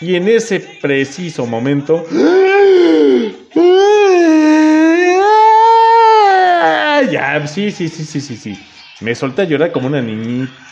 Y 0.00 0.16
en 0.16 0.28
ese 0.28 0.60
preciso 0.60 1.46
momento... 1.46 2.04
Sí, 7.46 7.70
sí, 7.70 7.88
sí, 7.88 8.04
sí, 8.04 8.20
sí, 8.20 8.36
sí. 8.36 8.58
Me 9.00 9.14
solté 9.14 9.42
a 9.42 9.44
llorar 9.44 9.72
como 9.72 9.86
una 9.86 10.00
niñita. 10.00 10.62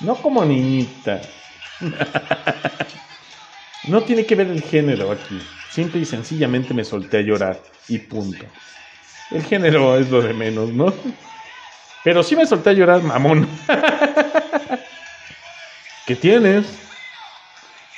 No 0.00 0.16
como 0.16 0.44
niñita. 0.44 1.22
No 3.84 4.04
tiene 4.04 4.26
que 4.26 4.34
ver 4.34 4.48
el 4.48 4.62
género 4.62 5.10
aquí. 5.10 5.40
Simple 5.70 6.02
y 6.02 6.04
sencillamente 6.04 6.74
me 6.74 6.84
solté 6.84 7.18
a 7.18 7.22
llorar. 7.22 7.62
Y 7.88 7.98
punto. 7.98 8.44
El 9.30 9.44
género 9.44 9.98
es 9.98 10.10
lo 10.10 10.20
de 10.20 10.34
menos, 10.34 10.74
¿no? 10.74 10.92
Pero 12.04 12.22
sí 12.22 12.36
me 12.36 12.46
solté 12.46 12.70
a 12.70 12.74
llorar, 12.74 13.02
mamón. 13.02 13.48
¿Qué 16.06 16.16
tienes? 16.16 16.80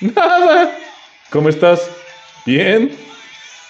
Nada. 0.01 0.79
¿Cómo 1.31 1.49
estás? 1.49 1.91
Bien. 2.47 2.97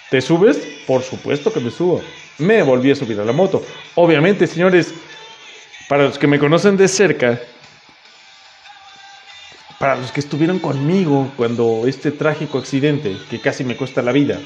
¿Te 0.09 0.21
subes? 0.21 0.57
Por 0.85 1.03
supuesto 1.03 1.51
que 1.51 1.59
me 1.59 1.71
subo. 1.71 2.20
Me 2.37 2.63
volví 2.63 2.91
a 2.91 2.95
subir 2.95 3.19
a 3.19 3.25
la 3.25 3.31
moto. 3.31 3.63
Obviamente, 3.95 4.47
señores, 4.47 4.93
para 5.87 6.03
los 6.03 6.17
que 6.17 6.27
me 6.27 6.39
conocen 6.39 6.77
de 6.77 6.87
cerca, 6.87 7.39
para 9.79 9.95
los 9.95 10.11
que 10.11 10.19
estuvieron 10.19 10.59
conmigo 10.59 11.31
cuando 11.35 11.83
este 11.87 12.11
trágico 12.11 12.59
accidente 12.59 13.17
que 13.29 13.41
casi 13.41 13.63
me 13.63 13.75
cuesta 13.75 14.01
la 14.01 14.11
vida, 14.11 14.39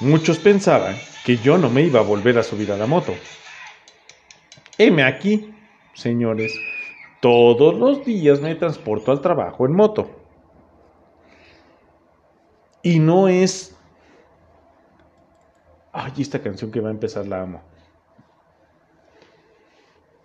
muchos 0.00 0.38
pensaban 0.38 0.96
que 1.24 1.36
yo 1.36 1.58
no 1.58 1.68
me 1.68 1.82
iba 1.82 2.00
a 2.00 2.04
volver 2.04 2.38
a 2.38 2.42
subir 2.42 2.72
a 2.72 2.76
la 2.76 2.86
moto. 2.86 3.14
Heme 4.78 5.04
aquí, 5.04 5.52
señores, 5.94 6.54
todos 7.20 7.74
los 7.74 8.04
días 8.04 8.40
me 8.40 8.54
transporto 8.54 9.12
al 9.12 9.20
trabajo 9.20 9.66
en 9.66 9.72
moto. 9.74 10.10
Y 12.82 12.98
no 12.98 13.28
es... 13.28 13.76
Ay, 15.92 16.12
esta 16.18 16.40
canción 16.40 16.70
que 16.70 16.80
va 16.80 16.88
a 16.88 16.92
empezar 16.92 17.26
la 17.26 17.42
amo 17.42 17.62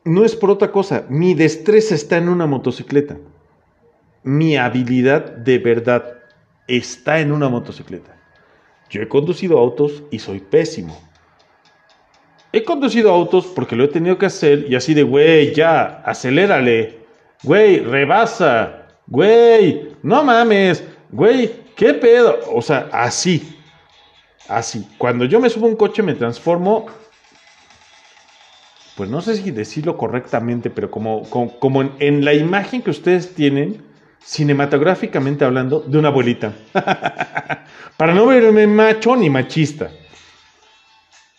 no 0.06 0.24
es 0.24 0.36
por 0.36 0.52
otra 0.52 0.72
cosa, 0.72 1.06
mi 1.10 1.34
destreza 1.34 1.96
está 1.96 2.18
en 2.18 2.30
una 2.30 2.46
motocicleta. 2.46 3.18
Mi 4.24 4.56
habilidad 4.56 5.24
de 5.24 5.58
verdad 5.58 6.20
está 6.68 7.20
en 7.20 7.32
una 7.32 7.50
motocicleta. 7.50 8.16
Yo 8.90 9.02
he 9.02 9.08
conducido 9.08 9.58
autos 9.58 10.04
y 10.12 10.20
soy 10.20 10.40
pésimo. 10.40 10.98
He 12.54 12.64
conducido 12.64 13.12
autos 13.12 13.48
porque 13.48 13.76
lo 13.76 13.84
he 13.84 13.88
tenido 13.88 14.18
que 14.18 14.28
hacer 14.28 14.66
y 14.70 14.76
así 14.76 14.94
de, 14.94 15.04
güey, 15.04 15.54
ya, 15.54 16.02
acelérale. 16.06 17.00
Güey, 17.44 17.80
rebasa. 17.80 18.88
Güey, 19.08 19.96
no 20.04 20.24
mames. 20.24 20.84
Güey, 21.12 21.52
¿qué 21.76 21.96
pedo? 21.96 22.38
O 22.54 22.62
sea, 22.62 22.90
así. 22.92 23.55
Así. 24.48 24.88
Cuando 24.98 25.26
yo 25.26 25.40
me 25.40 25.50
subo 25.50 25.66
a 25.66 25.70
un 25.70 25.76
coche 25.76 26.04
me 26.04 26.14
transformo 26.14 26.88
pues 28.96 29.10
no 29.10 29.22
sé 29.22 29.36
si 29.36 29.52
decirlo 29.52 29.98
correctamente, 29.98 30.70
pero 30.70 30.90
como, 30.90 31.24
como, 31.30 31.82
en, 32.00 32.24
la 32.24 32.34
imagen 32.34 32.82
que 32.82 32.92
ustedes 32.92 33.36
tienen, 33.36 33.84
cinematográficamente 34.24 35.44
hablando, 35.44 35.82
de 35.82 35.98
una 35.98 36.08
abuelita. 36.08 36.54
Para 37.98 38.14
no 38.14 38.26
verme 38.26 38.68
macho 38.68 39.18
ni 39.18 39.30
machista. 39.30 39.92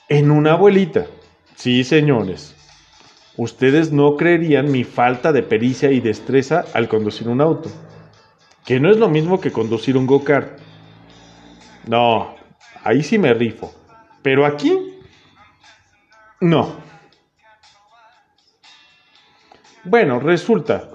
En 0.09 0.31
una 0.31 0.53
abuelita. 0.53 1.07
Sí, 1.55 1.83
señores. 1.83 2.55
Ustedes 3.39 3.91
no 3.91 4.17
creerían 4.17 4.71
mi 4.71 4.85
falta 4.85 5.33
de 5.33 5.43
pericia 5.43 5.91
y 5.91 6.01
destreza 6.01 6.65
al 6.75 6.89
conducir 6.89 7.29
un 7.29 7.41
auto. 7.41 7.71
Que 8.67 8.81
no 8.81 8.91
es 8.91 8.99
lo 8.99 9.09
mismo 9.09 9.41
que 9.41 9.53
conducir 9.53 9.97
un 9.97 10.07
go-kart. 10.07 10.59
No, 11.87 12.36
ahí 12.87 13.03
sí 13.03 13.19
me 13.19 13.35
rifo. 13.35 13.75
Pero 14.23 14.47
aquí, 14.47 15.01
no. 16.41 16.77
Bueno, 19.85 20.21
resulta 20.21 20.89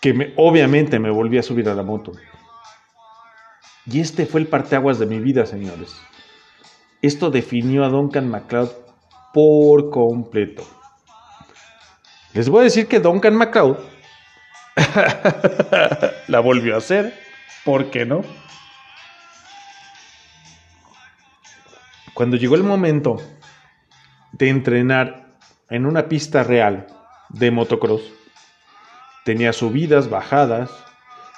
que 0.00 0.12
me, 0.12 0.32
obviamente 0.36 0.98
me 0.98 1.10
volví 1.10 1.38
a 1.38 1.42
subir 1.42 1.68
a 1.68 1.74
la 1.74 1.82
moto. 1.82 2.12
Y 3.86 4.00
este 4.00 4.26
fue 4.26 4.40
el 4.40 4.48
parteaguas 4.48 4.98
de 4.98 5.06
mi 5.06 5.20
vida, 5.20 5.46
señores. 5.46 5.96
Esto 7.02 7.30
definió 7.30 7.84
a 7.84 7.88
Duncan 7.88 8.28
MacLeod 8.28 8.70
por 9.32 9.90
completo. 9.90 10.66
Les 12.32 12.48
voy 12.48 12.60
a 12.60 12.64
decir 12.64 12.88
que 12.88 13.00
Duncan 13.00 13.34
MacLeod 13.36 13.78
la 16.28 16.40
volvió 16.40 16.74
a 16.74 16.78
hacer. 16.78 17.14
¿Por 17.64 17.90
qué 17.90 18.04
no? 18.04 18.22
Cuando 22.16 22.38
llegó 22.38 22.54
el 22.54 22.62
momento 22.62 23.18
de 24.32 24.48
entrenar 24.48 25.36
en 25.68 25.84
una 25.84 26.08
pista 26.08 26.42
real 26.42 26.86
de 27.28 27.50
motocross. 27.50 28.00
Tenía 29.26 29.52
subidas, 29.52 30.08
bajadas, 30.08 30.70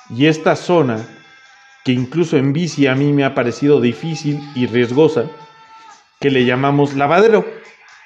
y 0.09 0.27
esta 0.27 0.55
zona, 0.55 1.05
que 1.85 1.91
incluso 1.91 2.37
en 2.37 2.53
bici 2.53 2.87
a 2.87 2.95
mí 2.95 3.13
me 3.13 3.25
ha 3.25 3.35
parecido 3.35 3.81
difícil 3.81 4.39
y 4.55 4.69
riesgosa, 4.69 5.25
que 6.21 6.31
le 6.31 6.45
llamamos 6.45 6.95
lavadero. 6.95 7.45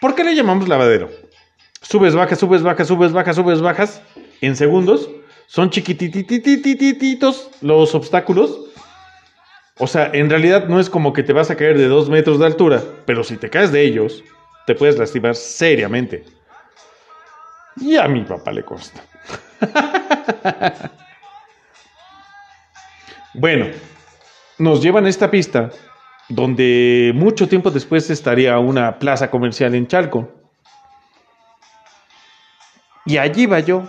¿Por 0.00 0.14
qué 0.14 0.24
le 0.24 0.34
llamamos 0.34 0.66
lavadero? 0.66 1.10
Subes, 1.82 2.14
bajas, 2.14 2.38
subes, 2.38 2.62
bajas, 2.62 2.88
subes, 2.88 3.12
bajas, 3.12 3.36
subes, 3.36 3.60
bajas, 3.60 4.00
en 4.40 4.56
segundos. 4.56 5.10
Son 5.46 5.68
chiquititititititos 5.68 7.50
los 7.60 7.94
obstáculos. 7.94 8.71
O 9.78 9.86
sea, 9.86 10.10
en 10.12 10.28
realidad 10.28 10.68
no 10.68 10.78
es 10.78 10.90
como 10.90 11.12
que 11.12 11.22
te 11.22 11.32
vas 11.32 11.50
a 11.50 11.56
caer 11.56 11.78
de 11.78 11.88
dos 11.88 12.10
metros 12.10 12.38
de 12.38 12.46
altura, 12.46 12.82
pero 13.06 13.24
si 13.24 13.36
te 13.36 13.50
caes 13.50 13.72
de 13.72 13.82
ellos, 13.82 14.22
te 14.66 14.74
puedes 14.74 14.98
lastimar 14.98 15.34
seriamente. 15.34 16.24
Y 17.76 17.96
a 17.96 18.06
mi 18.06 18.22
papá 18.22 18.52
le 18.52 18.64
consta. 18.64 19.02
bueno, 23.34 23.66
nos 24.58 24.82
llevan 24.82 25.06
a 25.06 25.08
esta 25.08 25.30
pista 25.30 25.70
donde 26.28 27.12
mucho 27.14 27.48
tiempo 27.48 27.70
después 27.70 28.08
estaría 28.10 28.58
una 28.58 28.98
plaza 28.98 29.30
comercial 29.30 29.74
en 29.74 29.86
Chalco. 29.86 30.28
Y 33.04 33.16
allí 33.16 33.42
iba 33.42 33.58
yo. 33.60 33.88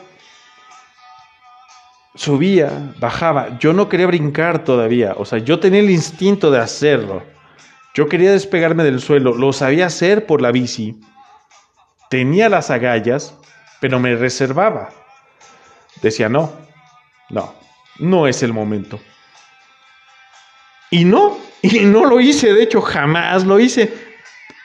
Subía, 2.16 2.94
bajaba. 3.00 3.58
Yo 3.60 3.74
no 3.74 3.90
quería 3.90 4.08
brincar 4.08 4.64
todavía. 4.64 5.14
O 5.18 5.26
sea, 5.26 5.40
yo 5.40 5.60
tenía 5.60 5.80
el 5.80 5.90
instinto 5.90 6.52
de 6.52 6.60
hacerlo. 6.60 7.24
Yo 7.96 8.08
quería 8.08 8.32
despegarme 8.32 8.84
del 8.84 9.00
suelo, 9.00 9.34
lo 9.34 9.54
sabía 9.54 9.88
hacer 9.88 10.26
por 10.26 10.42
la 10.42 10.52
bici. 10.52 11.00
Tenía 12.10 12.50
las 12.50 12.70
agallas, 12.70 13.36
pero 13.82 14.00
me 14.00 14.16
reservaba. 14.16 14.90
Decía, 16.02 16.30
no, 16.30 16.52
no, 17.30 17.54
no 18.00 18.28
es 18.28 18.44
el 18.44 18.54
momento. 18.54 19.00
Y 20.92 21.06
no, 21.06 21.38
y 21.62 21.80
no 21.80 22.06
lo 22.06 22.20
hice, 22.20 22.54
de 22.54 22.64
hecho, 22.64 22.82
jamás 22.82 23.44
lo 23.44 23.60
hice. 23.60 23.94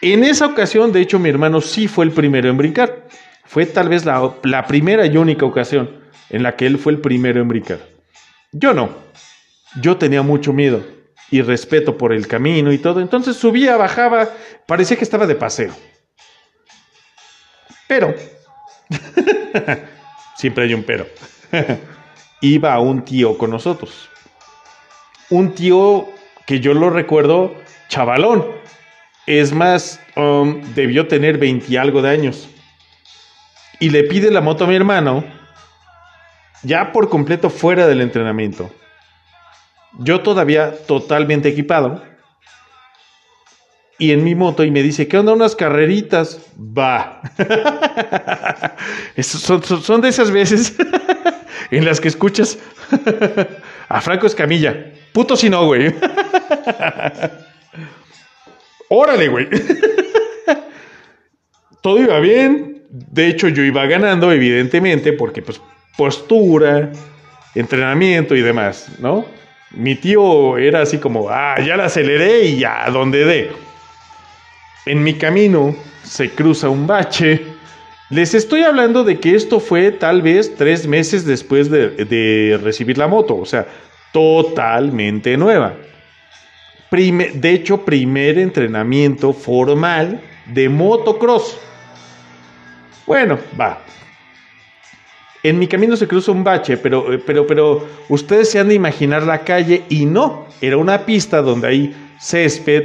En 0.00 0.22
esa 0.22 0.46
ocasión, 0.46 0.92
de 0.92 1.00
hecho, 1.00 1.18
mi 1.18 1.28
hermano 1.28 1.60
sí 1.60 1.88
fue 1.88 2.04
el 2.04 2.12
primero 2.12 2.48
en 2.48 2.56
brincar. 2.56 3.08
Fue 3.44 3.64
tal 3.64 3.88
vez 3.88 4.04
la, 4.04 4.34
la 4.42 4.66
primera 4.66 5.06
y 5.06 5.16
única 5.16 5.46
ocasión 5.46 6.07
en 6.30 6.42
la 6.42 6.56
que 6.56 6.66
él 6.66 6.78
fue 6.78 6.92
el 6.92 7.00
primero 7.00 7.40
en 7.40 7.48
brincar. 7.48 7.80
Yo 8.52 8.74
no. 8.74 8.90
Yo 9.80 9.96
tenía 9.96 10.22
mucho 10.22 10.52
miedo 10.52 10.84
y 11.30 11.42
respeto 11.42 11.98
por 11.98 12.12
el 12.12 12.26
camino 12.26 12.72
y 12.72 12.78
todo. 12.78 13.00
Entonces 13.00 13.36
subía, 13.36 13.76
bajaba, 13.76 14.28
parecía 14.66 14.96
que 14.96 15.04
estaba 15.04 15.26
de 15.26 15.34
paseo. 15.34 15.74
Pero, 17.86 18.14
siempre 20.36 20.64
hay 20.64 20.74
un 20.74 20.82
pero, 20.82 21.06
iba 22.40 22.78
un 22.80 23.04
tío 23.04 23.36
con 23.38 23.50
nosotros. 23.50 24.08
Un 25.30 25.54
tío 25.54 26.08
que 26.46 26.60
yo 26.60 26.74
lo 26.74 26.90
recuerdo 26.90 27.54
chavalón. 27.88 28.46
Es 29.26 29.52
más, 29.52 30.00
um, 30.16 30.62
debió 30.74 31.06
tener 31.06 31.36
20 31.36 31.66
y 31.70 31.76
algo 31.76 32.00
de 32.00 32.10
años. 32.10 32.48
Y 33.80 33.90
le 33.90 34.04
pide 34.04 34.30
la 34.30 34.40
moto 34.40 34.64
a 34.64 34.66
mi 34.66 34.74
hermano, 34.74 35.24
ya 36.62 36.92
por 36.92 37.08
completo 37.08 37.50
fuera 37.50 37.86
del 37.86 38.00
entrenamiento. 38.00 38.70
Yo 39.98 40.20
todavía 40.20 40.74
totalmente 40.86 41.48
equipado. 41.48 42.02
y 44.00 44.12
en 44.12 44.22
mi 44.22 44.36
moto 44.36 44.62
y 44.62 44.70
me 44.70 44.80
dice, 44.82 45.08
¿qué 45.08 45.18
onda 45.18 45.32
unas 45.32 45.56
carreritas? 45.56 46.40
Va. 46.56 47.20
son, 49.20 49.62
son, 49.62 50.00
de 50.00 50.08
esas 50.08 50.30
veces 50.30 50.76
en 51.72 51.84
las 51.84 52.00
que 52.00 52.06
escuchas 52.06 52.58
a 53.88 54.00
Franco 54.00 54.28
Escamilla. 54.28 54.92
Puto 55.12 55.36
si 55.36 55.50
no, 55.50 55.66
güey. 55.66 55.92
Órale, 58.88 59.28
güey. 59.28 59.48
Todo 61.80 61.98
iba 61.98 62.20
bien. 62.20 62.84
De 62.90 63.26
hecho, 63.26 63.48
yo 63.48 63.64
iba 63.64 63.84
ganando, 63.86 64.30
evidentemente, 64.30 65.12
porque 65.12 65.42
pues 65.42 65.60
postura, 65.98 66.92
entrenamiento 67.56 68.36
y 68.36 68.40
demás, 68.40 68.88
¿no? 69.00 69.26
Mi 69.72 69.96
tío 69.96 70.56
era 70.56 70.82
así 70.82 70.98
como, 70.98 71.28
ah, 71.28 71.56
ya 71.60 71.76
la 71.76 71.86
aceleré 71.86 72.44
y 72.44 72.60
ya, 72.60 72.88
donde 72.90 73.24
dé. 73.24 73.50
En 74.86 75.02
mi 75.02 75.14
camino 75.14 75.74
se 76.04 76.30
cruza 76.30 76.68
un 76.68 76.86
bache. 76.86 77.42
Les 78.10 78.32
estoy 78.32 78.62
hablando 78.62 79.02
de 79.02 79.18
que 79.18 79.34
esto 79.34 79.58
fue 79.58 79.90
tal 79.90 80.22
vez 80.22 80.54
tres 80.54 80.86
meses 80.86 81.26
después 81.26 81.68
de, 81.68 82.60
recibir 82.62 82.96
la 82.96 83.08
moto, 83.08 83.36
o 83.36 83.44
sea, 83.44 83.66
totalmente 84.12 85.36
nueva. 85.36 85.74
de 86.92 87.50
hecho, 87.50 87.84
primer 87.84 88.38
entrenamiento 88.38 89.32
formal 89.32 90.20
de 90.46 90.68
motocross. 90.68 91.58
Bueno, 93.04 93.36
va. 93.60 93.87
En 95.42 95.58
mi 95.58 95.68
camino 95.68 95.96
se 95.96 96.08
cruza 96.08 96.32
un 96.32 96.42
bache, 96.42 96.76
pero, 96.76 97.12
eh, 97.12 97.18
pero, 97.18 97.46
pero 97.46 97.86
ustedes 98.08 98.50
se 98.50 98.58
han 98.58 98.68
de 98.68 98.74
imaginar 98.74 99.22
la 99.22 99.44
calle 99.44 99.84
y 99.88 100.04
no, 100.04 100.46
era 100.60 100.76
una 100.76 101.06
pista 101.06 101.42
donde 101.42 101.68
hay 101.68 101.96
césped, 102.20 102.84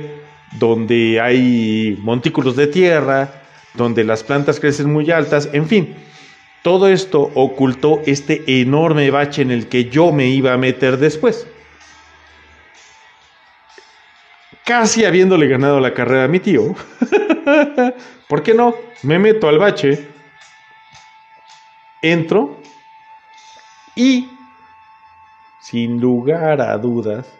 donde 0.60 1.20
hay 1.20 1.98
montículos 2.02 2.56
de 2.56 2.68
tierra, 2.68 3.42
donde 3.74 4.04
las 4.04 4.24
plantas 4.24 4.60
crecen 4.60 4.92
muy 4.92 5.10
altas, 5.10 5.50
en 5.52 5.68
fin. 5.68 5.96
Todo 6.62 6.88
esto 6.88 7.32
ocultó 7.34 8.02
este 8.06 8.44
enorme 8.62 9.10
bache 9.12 9.42
en 9.42 9.52
el 9.52 9.68
que 9.68 9.86
yo 9.86 10.12
me 10.12 10.28
iba 10.28 10.54
a 10.54 10.58
meter 10.58 10.98
después. 10.98 11.48
Casi 14.64 15.04
habiéndole 15.04 15.48
ganado 15.48 15.82
la 15.82 15.94
carrera 15.94 16.24
a 16.24 16.28
mi 16.30 16.40
tío, 16.40 16.74
¿por 18.30 18.44
qué 18.44 18.54
no? 18.54 18.76
Me 19.02 19.20
meto 19.20 19.50
al 19.50 19.58
bache, 19.58 20.08
entro 22.04 22.60
y, 23.96 24.30
sin 25.62 26.00
lugar 26.00 26.62
a 26.62 26.78
dudas, 26.78 27.34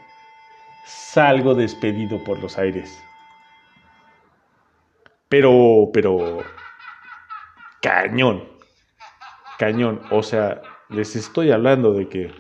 salgo 0.86 1.54
despedido 1.54 2.24
por 2.24 2.40
los 2.40 2.58
aires. 2.58 2.98
Pero, 5.30 5.90
pero, 5.94 6.44
cañón, 7.82 8.48
cañón. 9.60 10.02
O 10.10 10.24
sea, 10.24 10.62
les 10.90 11.16
estoy 11.16 11.52
hablando 11.52 11.94
de 11.94 12.08
que 12.08 12.32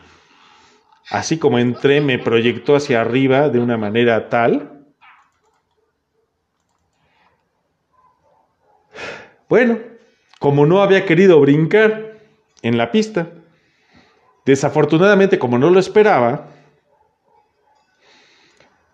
así 1.09 1.37
como 1.37 1.59
entré, 1.59 2.01
me 2.01 2.19
proyectó 2.19 2.75
hacia 2.75 3.01
arriba 3.01 3.49
de 3.49 3.59
una 3.59 3.77
manera 3.77 4.29
tal. 4.29 4.85
Bueno, 9.49 9.79
como 10.39 10.65
no 10.65 10.81
había 10.81 11.05
querido 11.05 11.39
brincar 11.41 12.12
en 12.61 12.77
la 12.77 12.91
pista, 12.91 13.29
desafortunadamente 14.45 15.39
como 15.39 15.57
no 15.57 15.69
lo 15.69 15.79
esperaba, 15.79 16.49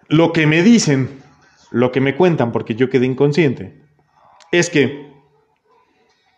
lo 0.08 0.34
que 0.34 0.48
me 0.48 0.63
dicen, 0.63 1.22
lo 1.72 1.91
que 1.91 2.02
me 2.02 2.15
cuentan, 2.15 2.52
porque 2.52 2.76
yo 2.76 2.89
quedé 2.89 3.06
inconsciente, 3.06 3.80
es 4.52 4.69
que 4.69 5.10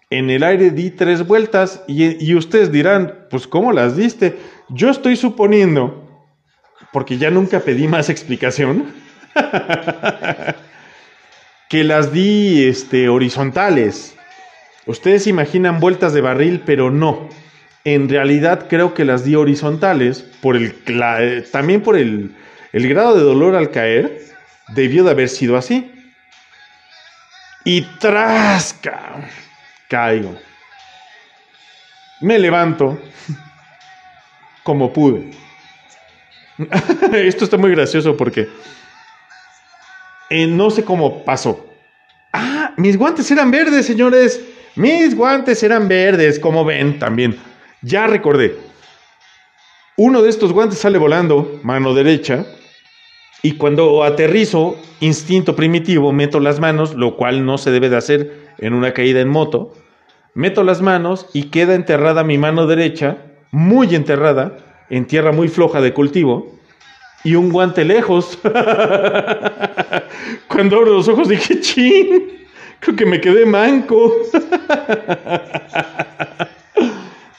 en 0.10 0.29
el 0.29 0.43
aire 0.43 0.71
di 0.71 0.91
tres 0.91 1.25
vueltas 1.25 1.84
y, 1.88 2.36
ustedes 2.36 2.71
dirán, 2.71 3.27
pues 3.29 3.47
¿cómo 3.47 3.71
las 3.71 3.95
diste? 3.95 4.38
Yo 4.67 4.89
estoy 4.89 5.15
suponiendo, 5.15 6.05
porque 6.91 7.17
ya 7.17 7.31
nunca 7.31 7.62
pedí 7.62 7.88
más 7.88 8.10
explicación, 8.10 8.93
que 11.69 11.86
las 11.86 12.12
di 12.12 12.65
este, 12.65 13.07
horizontales. 13.07 14.17
Ustedes 14.86 15.28
imaginan 15.28 15.80
vueltas 15.80 16.13
de 16.13 16.22
barril, 16.22 16.62
pero 16.65 16.89
no. 16.89 17.30
En 17.84 18.10
realidad 18.10 18.67
creo 18.70 18.94
que 18.94 19.06
las 19.06 19.24
di 19.24 19.36
horizontales, 19.36 20.22
por 20.41 20.56
el, 20.56 20.76
eh, 20.88 21.44
también 21.52 21.82
por 21.82 21.98
el, 21.98 22.36
el 22.74 22.88
grado 22.89 23.15
de 23.15 23.24
dolor 23.24 23.56
al 23.56 23.72
caer 23.72 24.22
debió 24.70 25.04
de 25.04 25.12
haber 25.12 25.30
sido 25.30 25.58
así. 25.58 25.91
Y 27.63 27.82
trasca, 28.00 29.30
caigo. 29.88 30.36
Me 32.22 32.39
levanto 32.39 33.00
como 34.63 34.91
pude. 34.91 35.32
Esto 37.13 37.46
está 37.46 37.58
muy 37.58 37.72
gracioso 37.72 38.15
porque 38.17 38.50
eh, 40.30 40.48
no 40.48 40.70
sé 40.70 40.84
cómo 40.84 41.24
pasó. 41.24 41.67
Ah, 42.34 42.74
mis 42.78 42.98
guantes 42.98 43.30
eran 43.32 43.52
verdes, 43.52 43.86
señores. 43.86 44.39
Mis 44.75 45.15
guantes 45.15 45.63
eran 45.63 45.88
verdes, 45.88 46.39
como 46.39 46.63
ven 46.63 46.99
también. 46.99 47.38
Ya 47.81 48.07
recordé. 48.07 48.55
Uno 49.97 50.21
de 50.21 50.29
estos 50.29 50.53
guantes 50.53 50.79
sale 50.79 50.97
volando, 50.97 51.60
mano 51.63 51.93
derecha, 51.93 52.45
y 53.43 53.53
cuando 53.53 54.03
aterrizo, 54.03 54.77
instinto 54.99 55.55
primitivo, 55.55 56.13
meto 56.13 56.39
las 56.39 56.60
manos, 56.60 56.93
lo 56.93 57.17
cual 57.17 57.45
no 57.45 57.57
se 57.57 57.71
debe 57.71 57.89
de 57.89 57.97
hacer 57.97 58.51
en 58.60 58.73
una 58.73 58.93
caída 58.93 59.19
en 59.19 59.29
moto. 59.29 59.73
Meto 60.34 60.63
las 60.63 60.81
manos 60.81 61.27
y 61.34 61.49
queda 61.49 61.75
enterrada 61.75 62.23
mi 62.23 62.38
mano 62.38 62.67
derecha, 62.67 63.17
muy 63.51 63.93
enterrada, 63.95 64.57
en 64.89 65.05
tierra 65.05 65.31
muy 65.31 65.49
floja 65.49 65.81
de 65.81 65.93
cultivo, 65.93 66.57
y 67.23 67.36
un 67.36 67.49
guante 67.49 67.84
lejos. 67.84 68.39
Cuando 70.47 70.77
abro 70.77 70.93
los 70.93 71.07
ojos 71.07 71.27
dije, 71.27 71.60
chin, 71.60 72.40
creo 72.82 72.98
que 72.98 73.06
me 73.06 73.22
quedé 73.22 73.46
manco. 73.46 74.13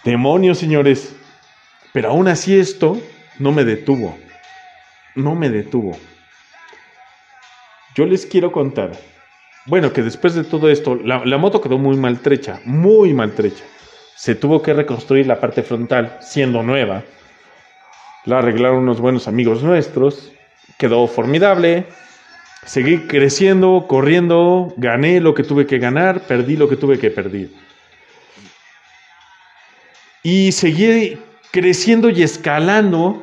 Demonios, 0.05 0.57
señores. 0.57 1.15
Pero 1.93 2.09
aún 2.09 2.29
así 2.29 2.59
esto 2.59 2.99
no 3.39 3.53
me 3.53 3.65
detuvo 3.65 4.17
no 5.15 5.35
me 5.35 5.51
detuvo. 5.51 5.97
Yo 7.95 8.07
les 8.07 8.25
quiero 8.27 8.53
contar, 8.53 8.93
bueno, 9.67 9.93
que 9.93 10.03
después 10.03 10.35
de 10.35 10.45
todo 10.45 10.71
esto, 10.71 10.97
la, 10.97 11.39
moto 11.39 11.61
quedó 11.61 11.79
muy 11.79 11.97
maltrecha, 11.97 12.61
muy 12.65 13.13
maltrecha. 13.13 13.65
Se 14.17 14.35
tuvo 14.35 14.63
que 14.63 14.73
reconstruir 14.73 15.27
la 15.27 15.41
parte 15.41 15.63
frontal, 15.63 16.17
siendo 16.21 16.63
nueva. 16.63 17.03
La 18.25 18.39
arreglaron 18.39 18.79
unos 18.79 19.01
buenos 19.01 19.29
amigos 19.29 19.63
nuestros. 19.63 20.33
Quedó 20.79 21.07
formidable. 21.07 21.87
Seguí 22.65 22.99
creciendo, 23.09 23.87
corriendo, 23.89 24.73
gané 24.77 25.21
lo 25.21 25.35
que 25.35 25.43
tuve 25.43 25.67
que 25.67 25.79
ganar, 25.79 26.27
perdí 26.27 26.57
lo 26.57 26.69
que 26.69 26.77
tuve 26.77 26.99
que 26.99 27.11
perder. 27.11 27.51
Y 30.23 30.53
seguí 30.53 31.19
creciendo 31.51 32.09
y 32.09 32.23
escalando 32.23 33.23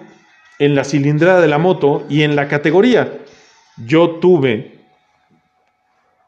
en 0.59 0.75
la 0.75 0.83
cilindrada 0.83 1.39
de 1.39 1.47
la 1.47 1.57
moto 1.57 2.05
y 2.09 2.23
en 2.23 2.35
la 2.35 2.49
categoría. 2.49 3.17
Yo 3.85 4.19
tuve, 4.19 4.77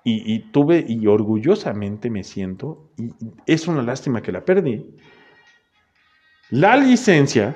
y, 0.05 0.39
tuve, 0.51 0.85
y 0.87 1.05
orgullosamente 1.05 2.09
me 2.09 2.23
siento, 2.23 2.91
y 2.97 3.11
es 3.45 3.67
una 3.67 3.83
lástima 3.83 4.21
que 4.21 4.31
la 4.31 4.45
perdí, 4.45 4.85
la 6.49 6.77
licencia 6.77 7.55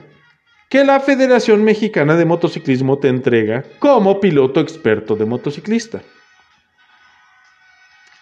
que 0.69 0.83
la 0.83 0.99
Federación 0.99 1.63
Mexicana 1.63 2.15
de 2.15 2.25
Motociclismo 2.25 2.97
te 2.97 3.07
entrega 3.07 3.63
como 3.79 4.19
piloto 4.19 4.59
experto 4.59 5.15
de 5.15 5.25
motociclista. 5.25 6.01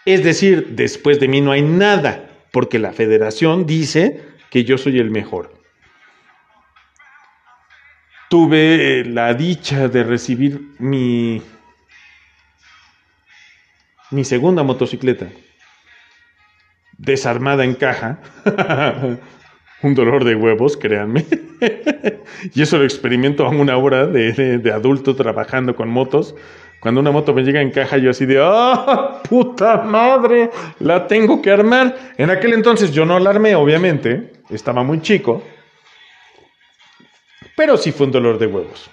Es 0.05 0.23
decir, 0.23 0.67
después 0.71 1.19
de 1.19 1.27
mí 1.27 1.39
no 1.39 1.51
hay 1.51 1.61
nada, 1.61 2.29
porque 2.51 2.79
la 2.79 2.91
federación 2.91 3.65
dice 3.65 4.21
que 4.49 4.65
yo 4.65 4.77
soy 4.77 4.99
el 4.99 5.09
mejor 5.09 5.63
tuve 8.33 9.01
eh, 9.01 9.05
la 9.05 9.35
dicha 9.35 9.87
de 9.87 10.03
recibir 10.03 10.59
mi, 10.79 11.39
mi 14.09 14.23
segunda 14.23 14.63
motocicleta, 14.63 15.27
desarmada 16.97 17.63
en 17.63 17.75
caja, 17.75 18.21
un 19.83 19.93
dolor 19.93 20.23
de 20.23 20.33
huevos, 20.33 20.77
créanme, 20.77 21.27
y 22.53 22.61
eso 22.61 22.77
lo 22.77 22.83
experimento 22.83 23.45
a 23.45 23.49
una 23.49 23.77
hora 23.77 24.07
de, 24.07 24.57
de, 24.57 24.71
adulto 24.71 25.15
trabajando 25.15 25.75
con 25.75 25.89
motos. 25.89 26.35
Cuando 26.79 26.99
una 26.99 27.11
moto 27.11 27.33
me 27.33 27.43
llega 27.43 27.61
en 27.61 27.71
caja, 27.71 27.97
yo 27.97 28.09
así 28.09 28.25
de, 28.25 28.39
¡ah, 28.41 29.21
puta 29.29 29.77
madre! 29.77 30.49
La 30.79 31.07
tengo 31.07 31.41
que 31.41 31.51
armar. 31.51 31.95
En 32.17 32.29
aquel 32.29 32.53
entonces 32.53 32.91
yo 32.91 33.05
no 33.05 33.19
la 33.19 33.29
armé, 33.29 33.55
obviamente, 33.55 34.33
estaba 34.49 34.83
muy 34.83 35.01
chico 35.01 35.43
pero 37.55 37.77
sí 37.77 37.91
fue 37.91 38.07
un 38.07 38.11
dolor 38.11 38.37
de 38.39 38.47
huevos. 38.47 38.89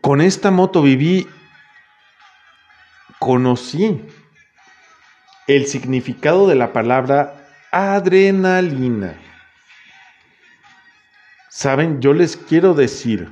Con 0.00 0.20
esta 0.20 0.50
moto 0.50 0.82
viví 0.82 1.26
conocí 3.18 4.04
el 5.46 5.66
significado 5.66 6.48
de 6.48 6.54
la 6.54 6.72
palabra 6.72 7.48
adrenalina. 7.70 9.18
Saben, 11.56 12.00
yo 12.00 12.12
les 12.14 12.36
quiero 12.36 12.74
decir, 12.74 13.28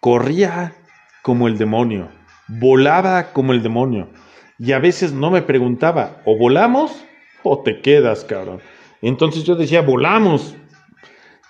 corría 0.00 0.74
como 1.22 1.46
el 1.46 1.56
demonio, 1.56 2.08
volaba 2.48 3.32
como 3.32 3.52
el 3.52 3.62
demonio, 3.62 4.08
y 4.58 4.72
a 4.72 4.80
veces 4.80 5.12
no 5.12 5.30
me 5.30 5.42
preguntaba, 5.42 6.20
o 6.24 6.36
volamos 6.36 7.04
o 7.44 7.62
te 7.62 7.80
quedas, 7.80 8.24
cabrón. 8.24 8.60
Entonces 9.02 9.44
yo 9.44 9.54
decía, 9.54 9.82
volamos. 9.82 10.56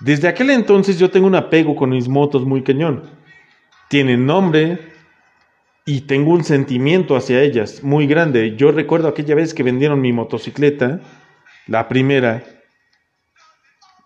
Desde 0.01 0.29
aquel 0.29 0.51
entonces 0.51 0.99
yo 0.99 1.11
tengo 1.11 1.27
un 1.27 1.37
apego 1.37 1.75
con 1.75 1.89
mis 1.89 2.07
motos 2.07 2.45
muy 2.45 2.63
cañón. 2.63 3.05
Tienen 3.89 4.27
nombre 4.27 4.79
y 5.87 6.03
tengo 6.03 6.33
un 6.33 6.45
sentimiento 6.45 7.17
hacia 7.17 7.41
ellas 7.41 7.83
muy 7.83 8.07
grande. 8.07 8.57
Yo 8.57 8.73
recuerdo 8.73 9.09
aquella 9.09 9.35
vez 9.35 9.55
que 9.55 9.63
vendieron 9.63 10.03
mi 10.03 10.13
motocicleta, 10.13 11.01
la 11.67 11.89
primera, 11.89 12.45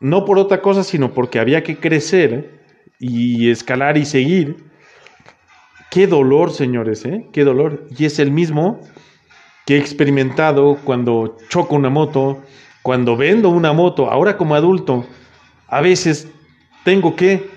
no 0.02 0.24
por 0.24 0.38
otra 0.38 0.60
cosa, 0.60 0.82
sino 0.82 1.14
porque 1.14 1.38
había 1.38 1.62
que 1.62 1.76
crecer 1.76 2.50
y 2.98 3.50
escalar 3.50 3.96
y 3.96 4.04
seguir. 4.04 4.56
Qué 5.90 6.08
dolor, 6.08 6.52
señores, 6.52 7.04
¿eh? 7.04 7.26
Qué 7.32 7.44
dolor. 7.44 7.86
Y 7.96 8.04
es 8.04 8.18
el 8.18 8.32
mismo 8.32 8.80
que 9.64 9.76
he 9.76 9.78
experimentado 9.78 10.78
cuando 10.84 11.38
choco 11.48 11.76
una 11.76 11.88
moto, 11.88 12.42
cuando 12.82 13.16
vendo 13.16 13.48
una 13.48 13.72
moto, 13.72 14.10
ahora 14.10 14.36
como 14.36 14.56
adulto, 14.56 15.06
a 15.68 15.80
veces 15.80 16.28
tengo 16.84 17.14
que, 17.14 17.48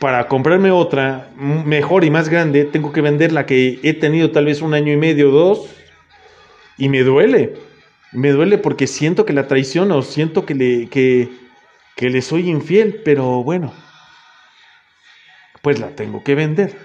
para 0.00 0.26
comprarme 0.26 0.72
otra 0.72 1.30
mejor 1.36 2.04
y 2.04 2.10
más 2.10 2.28
grande, 2.28 2.64
tengo 2.64 2.92
que 2.92 3.00
vender 3.00 3.30
la 3.30 3.46
que 3.46 3.78
he 3.84 3.94
tenido 3.94 4.32
tal 4.32 4.46
vez 4.46 4.60
un 4.60 4.74
año 4.74 4.92
y 4.92 4.96
medio, 4.96 5.30
dos, 5.30 5.68
y 6.78 6.88
me 6.88 7.04
duele. 7.04 7.54
Me 8.10 8.30
duele 8.30 8.58
porque 8.58 8.88
siento 8.88 9.24
que 9.24 9.32
la 9.32 9.46
traiciono, 9.46 10.02
siento 10.02 10.44
que 10.46 10.54
le, 10.54 10.88
que, 10.88 11.45
que 11.96 12.10
le 12.10 12.22
soy 12.22 12.50
infiel, 12.50 13.00
pero 13.04 13.42
bueno, 13.42 13.72
pues 15.62 15.80
la 15.80 15.96
tengo 15.96 16.22
que 16.22 16.34
vender. 16.34 16.78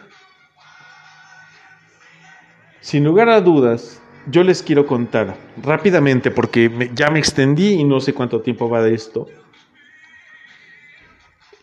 Sin 2.80 3.04
lugar 3.04 3.30
a 3.30 3.42
dudas, 3.42 4.02
yo 4.28 4.44
les 4.44 4.64
quiero 4.64 4.88
contar 4.88 5.36
rápidamente, 5.62 6.32
porque 6.32 6.90
ya 6.94 7.12
me 7.12 7.20
extendí 7.20 7.74
y 7.74 7.84
no 7.84 8.00
sé 8.00 8.14
cuánto 8.14 8.42
tiempo 8.42 8.70
va 8.70 8.82
de 8.82 8.94
esto. 8.94 9.28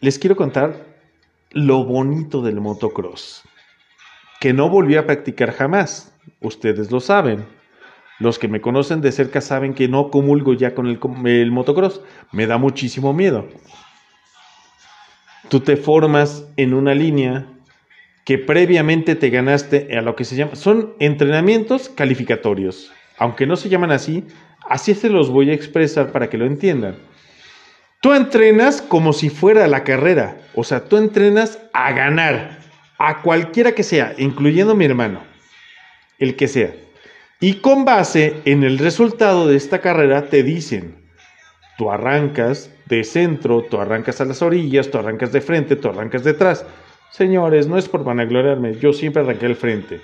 Les 0.01 0.19
quiero 0.19 0.37
contar 0.37 0.87
lo 1.51 1.85
bonito 1.85 2.43
del 2.43 2.61
motocross, 2.61 3.43
que 4.41 4.53
no 4.53 4.69
volví 4.69 4.97
a 4.97 5.07
practicar 5.07 5.53
jamás. 5.53 6.15
Ustedes 6.41 6.91
lo 6.91 7.01
saben. 7.01 7.58
Los 8.19 8.39
que 8.39 8.49
me 8.49 8.61
conocen 8.61 9.01
de 9.01 9.13
cerca 9.13 9.41
saben 9.41 9.75
que 9.75 9.89
no 9.89 10.11
comulgo 10.11 10.55
ya 10.55 10.75
con 10.75 10.87
el, 10.87 11.51
motocross. 11.51 12.01
Me 12.33 12.47
da 12.47 12.59
muchísimo 12.59 13.13
miedo. 13.13 13.49
Tú 15.49 15.61
te 15.61 15.77
formas 15.77 16.47
en 16.57 16.75
una 16.75 16.95
línea 16.95 17.47
que 18.25 18.37
previamente 18.39 19.15
te 19.15 19.31
ganaste 19.31 19.97
a 19.97 20.03
lo 20.03 20.15
que 20.15 20.25
se 20.25 20.37
llama, 20.37 20.57
son 20.57 20.95
entrenamientos 20.99 21.89
calificatorios. 21.89 22.93
Aunque 23.17 23.47
no 23.47 23.57
se 23.57 23.71
llaman 23.71 23.91
así, 23.91 24.25
así 24.69 24.95
se 24.95 25.09
los 25.09 25.31
voy 25.31 25.51
a 25.51 25.55
expresar 25.55 26.13
para 26.13 26.29
que 26.29 26.37
lo 26.37 26.45
entiendan. 26.45 26.97
Tú 28.03 28.13
entrenas 28.13 28.83
como 28.83 29.13
si 29.13 29.31
fuera 29.31 29.67
la 29.67 29.83
carrera, 29.83 30.37
o 30.55 30.63
sea, 30.63 30.85
tú 30.85 30.99
entrenas 30.99 31.59
a 31.73 31.93
ganar, 31.93 32.59
a 32.99 33.23
cualquiera 33.23 33.73
que 33.73 33.83
sea, 33.83 34.15
incluyendo 34.19 34.75
mi 34.75 34.85
hermano, 34.85 35.23
el 36.19 36.37
que 36.37 36.49
sea. 36.49 36.75
Y 37.41 37.55
con 37.55 37.85
base 37.85 38.43
en 38.45 38.65
el 38.65 38.79
resultado 38.79 39.47
de 39.47 39.57
esta 39.57 39.81
carrera 39.81 40.29
te 40.29 40.43
dicen, 40.43 40.97
tú 41.77 41.91
arrancas 41.91 42.73
de 42.87 43.05
centro, 43.05 43.63
tú 43.63 43.79
arrancas 43.79 44.21
a 44.21 44.25
las 44.25 44.43
orillas, 44.43 44.91
tú 44.91 44.99
arrancas 44.99 45.33
de 45.33 45.41
frente, 45.41 45.77
tú 45.77 45.89
arrancas 45.89 46.25
detrás. 46.25 46.67
Señores, 47.13 47.69
no 47.69 47.79
es 47.79 47.89
por 47.89 48.03
vanagloriarme, 48.03 48.75
yo 48.75 48.93
siempre 48.93 49.23
arranqué 49.23 49.47
al 49.47 49.55
frente. 49.55 50.01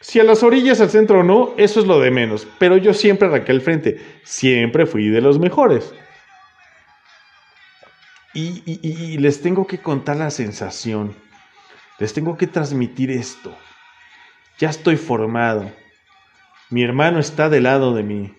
Si 0.00 0.20
a 0.20 0.24
las 0.24 0.42
orillas, 0.42 0.80
al 0.80 0.90
centro 0.90 1.20
o 1.20 1.22
no, 1.22 1.54
eso 1.56 1.80
es 1.80 1.86
lo 1.86 1.98
de 1.98 2.10
menos, 2.10 2.46
pero 2.58 2.76
yo 2.76 2.92
siempre 2.92 3.26
arranqué 3.26 3.52
al 3.52 3.62
frente, 3.62 3.98
siempre 4.22 4.84
fui 4.84 5.08
de 5.08 5.22
los 5.22 5.38
mejores. 5.38 5.94
Y, 8.34 8.62
y, 8.66 9.18
les 9.18 9.40
tengo 9.40 9.66
que 9.66 9.78
contar 9.78 10.16
la 10.16 10.30
sensación, 10.30 11.16
les 11.98 12.12
tengo 12.12 12.36
que 12.36 12.46
transmitir 12.46 13.10
esto. 13.10 13.56
Ya 14.58 14.68
estoy 14.68 14.96
formado, 14.96 15.72
mi 16.70 16.82
hermano 16.82 17.18
está 17.18 17.48
del 17.48 17.64
lado 17.64 17.94
de 17.94 18.02
mí, 18.02 18.34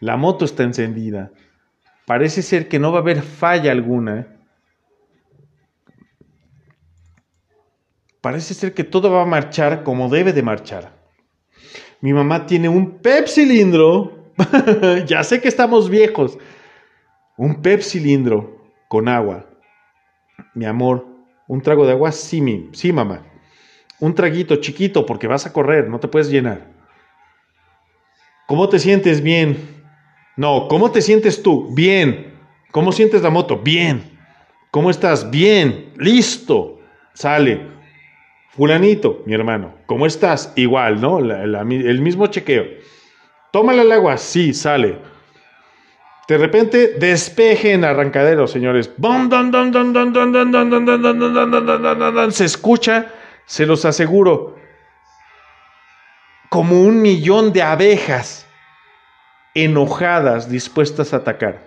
la 0.00 0.16
moto 0.16 0.44
está 0.44 0.62
encendida, 0.62 1.32
parece 2.06 2.42
ser 2.42 2.68
que 2.68 2.78
no 2.78 2.92
va 2.92 2.98
a 2.98 3.02
haber 3.02 3.22
falla 3.22 3.72
alguna 3.72 4.38
Parece 8.20 8.54
ser 8.54 8.74
que 8.74 8.84
todo 8.84 9.10
va 9.10 9.22
a 9.22 9.26
marchar 9.26 9.84
como 9.84 10.08
debe 10.08 10.32
de 10.32 10.42
marchar. 10.42 10.92
Mi 12.00 12.12
mamá 12.12 12.46
tiene 12.46 12.68
un 12.68 12.98
pep 12.98 13.26
cilindro. 13.26 14.32
ya 15.06 15.22
sé 15.22 15.40
que 15.40 15.48
estamos 15.48 15.88
viejos. 15.88 16.36
Un 17.36 17.62
pep 17.62 17.80
cilindro 17.80 18.60
con 18.88 19.08
agua. 19.08 19.46
Mi 20.54 20.64
amor, 20.64 21.06
un 21.46 21.62
trago 21.62 21.86
de 21.86 21.92
agua, 21.92 22.10
sí, 22.12 22.68
sí, 22.72 22.92
mamá. 22.92 23.24
Un 24.00 24.14
traguito 24.14 24.56
chiquito 24.56 25.06
porque 25.06 25.26
vas 25.26 25.46
a 25.46 25.52
correr, 25.52 25.88
no 25.88 26.00
te 26.00 26.08
puedes 26.08 26.28
llenar. 26.28 26.77
¿Cómo 28.48 28.70
te 28.70 28.78
sientes? 28.78 29.22
Bien. 29.22 29.58
No, 30.34 30.68
¿cómo 30.68 30.90
te 30.90 31.02
sientes 31.02 31.42
tú? 31.42 31.68
Bien. 31.74 32.32
¿Cómo 32.70 32.92
sientes 32.92 33.20
la 33.20 33.28
moto? 33.28 33.58
Bien. 33.58 34.02
¿Cómo 34.70 34.88
estás? 34.88 35.30
Bien. 35.30 35.92
Listo. 35.98 36.80
Sale. 37.12 37.60
Fulanito, 38.48 39.22
mi 39.26 39.34
hermano, 39.34 39.74
¿cómo 39.84 40.06
estás? 40.06 40.54
Igual, 40.56 40.98
¿no? 40.98 41.18
el 41.18 42.00
mismo 42.00 42.26
chequeo. 42.28 42.64
Tómale 43.52 43.82
el 43.82 43.92
agua, 43.92 44.16
sí, 44.16 44.54
sale. 44.54 44.96
De 46.26 46.38
repente, 46.38 46.94
despeje 46.98 47.74
en 47.74 47.84
arrancadero, 47.84 48.46
señores. 48.46 48.90
Se 52.30 52.44
escucha, 52.46 53.12
se 53.44 53.66
los 53.66 53.84
aseguro, 53.84 54.57
como 56.48 56.82
un 56.82 57.02
millón 57.02 57.52
de 57.52 57.62
abejas 57.62 58.46
enojadas, 59.54 60.48
dispuestas 60.48 61.12
a 61.12 61.18
atacar. 61.18 61.58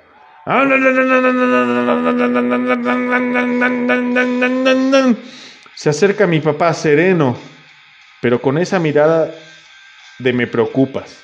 Se 5.76 5.90
acerca 5.90 6.28
mi 6.28 6.40
papá 6.40 6.74
sereno, 6.74 7.38
pero 8.22 8.42
con 8.42 8.58
esa 8.58 8.80
mirada 8.80 9.32
de 10.20 10.34
me 10.34 10.48
preocupas. 10.48 11.24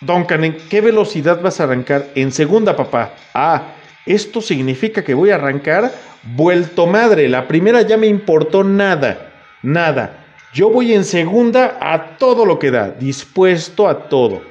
Duncan, 0.00 0.44
¿en 0.44 0.56
qué 0.68 0.80
velocidad 0.80 1.40
vas 1.40 1.60
a 1.60 1.64
arrancar? 1.64 2.06
En 2.14 2.30
segunda, 2.30 2.76
papá. 2.76 3.14
Ah, 3.34 3.74
esto 4.06 4.40
significa 4.40 5.02
que 5.02 5.14
voy 5.14 5.30
a 5.30 5.34
arrancar 5.34 5.92
vuelto 6.22 6.86
madre. 6.86 7.28
La 7.28 7.48
primera 7.48 7.82
ya 7.82 7.96
me 7.96 8.06
importó 8.06 8.62
nada, 8.62 9.32
nada. 9.62 10.27
Yo 10.58 10.70
voy 10.70 10.92
en 10.92 11.04
segunda 11.04 11.78
a 11.80 12.18
todo 12.18 12.44
lo 12.44 12.58
que 12.58 12.72
da, 12.72 12.90
dispuesto 12.90 13.86
a 13.86 14.08
todo. 14.08 14.42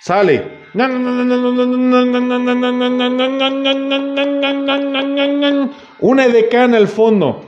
Sale. 0.00 0.62
Una 6.00 6.24
edecán 6.24 6.74
al 6.74 6.88
fondo, 6.88 7.44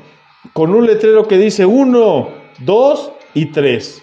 con 0.52 0.72
un 0.72 0.86
letrero 0.86 1.26
que 1.26 1.36
dice 1.36 1.66
1, 1.66 2.28
2 2.60 3.12
y 3.34 3.46
3. 3.46 4.02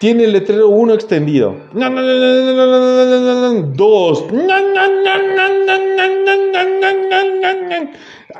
Tiene 0.00 0.24
el 0.24 0.32
letrero 0.32 0.70
1 0.70 0.94
extendido. 0.94 1.56
2. 1.74 4.24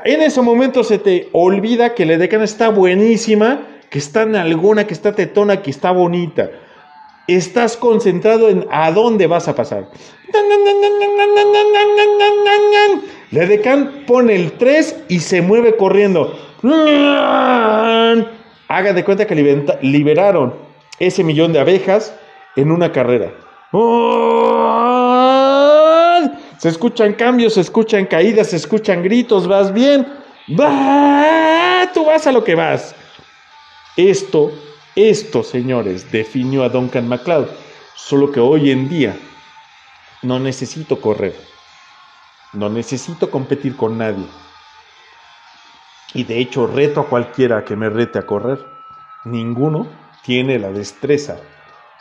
En 0.04 0.22
ese 0.22 0.42
momento 0.42 0.84
se 0.84 0.98
te 0.98 1.28
olvida 1.32 1.94
que 1.94 2.06
la 2.06 2.14
edecán 2.14 2.42
está 2.42 2.68
buenísima, 2.68 3.66
que 3.90 3.98
está 3.98 4.22
alguna, 4.22 4.86
que 4.86 4.94
está 4.94 5.14
tetona, 5.14 5.62
que 5.62 5.70
está 5.70 5.90
bonita 5.90 6.50
estás 7.26 7.76
concentrado 7.76 8.48
en 8.48 8.66
a 8.70 8.90
dónde 8.92 9.26
vas 9.26 9.48
a 9.48 9.54
pasar. 9.54 9.88
La 13.32 13.46
decán 13.46 14.04
pone 14.06 14.36
el 14.36 14.52
3 14.52 15.04
y 15.08 15.18
se 15.20 15.42
mueve 15.42 15.76
corriendo. 15.76 16.38
Haga 18.68 18.92
de 18.92 19.04
cuenta 19.04 19.26
que 19.26 19.34
liberaron 19.82 20.54
ese 20.98 21.24
millón 21.24 21.52
de 21.52 21.60
abejas 21.60 22.14
en 22.54 22.70
una 22.70 22.92
carrera. 22.92 23.32
Se 26.58 26.68
escuchan 26.68 27.14
cambios, 27.14 27.54
se 27.54 27.60
escuchan 27.60 28.06
caídas, 28.06 28.48
se 28.48 28.56
escuchan 28.56 29.02
gritos, 29.02 29.46
vas 29.46 29.72
bien. 29.72 30.06
Va, 30.58 31.90
tú 31.92 32.04
vas 32.04 32.26
a 32.26 32.32
lo 32.32 32.44
que 32.44 32.54
vas. 32.54 32.94
Esto, 33.96 34.52
esto, 34.94 35.42
señores, 35.42 36.10
definió 36.10 36.62
a 36.64 36.68
Duncan 36.68 37.08
MacLeod. 37.08 37.48
Solo 37.94 38.30
que 38.30 38.40
hoy 38.40 38.70
en 38.70 38.88
día 38.88 39.16
no 40.22 40.38
necesito 40.38 41.00
correr. 41.00 41.34
No 42.52 42.68
necesito 42.68 43.30
competir 43.30 43.76
con 43.76 43.98
nadie. 43.98 44.26
Y 46.14 46.24
de 46.24 46.38
hecho 46.38 46.66
reto 46.66 47.00
a 47.00 47.08
cualquiera 47.08 47.64
que 47.64 47.76
me 47.76 47.90
rete 47.90 48.18
a 48.18 48.26
correr. 48.26 48.64
Ninguno 49.24 49.86
tiene 50.22 50.58
la 50.58 50.70
destreza 50.70 51.36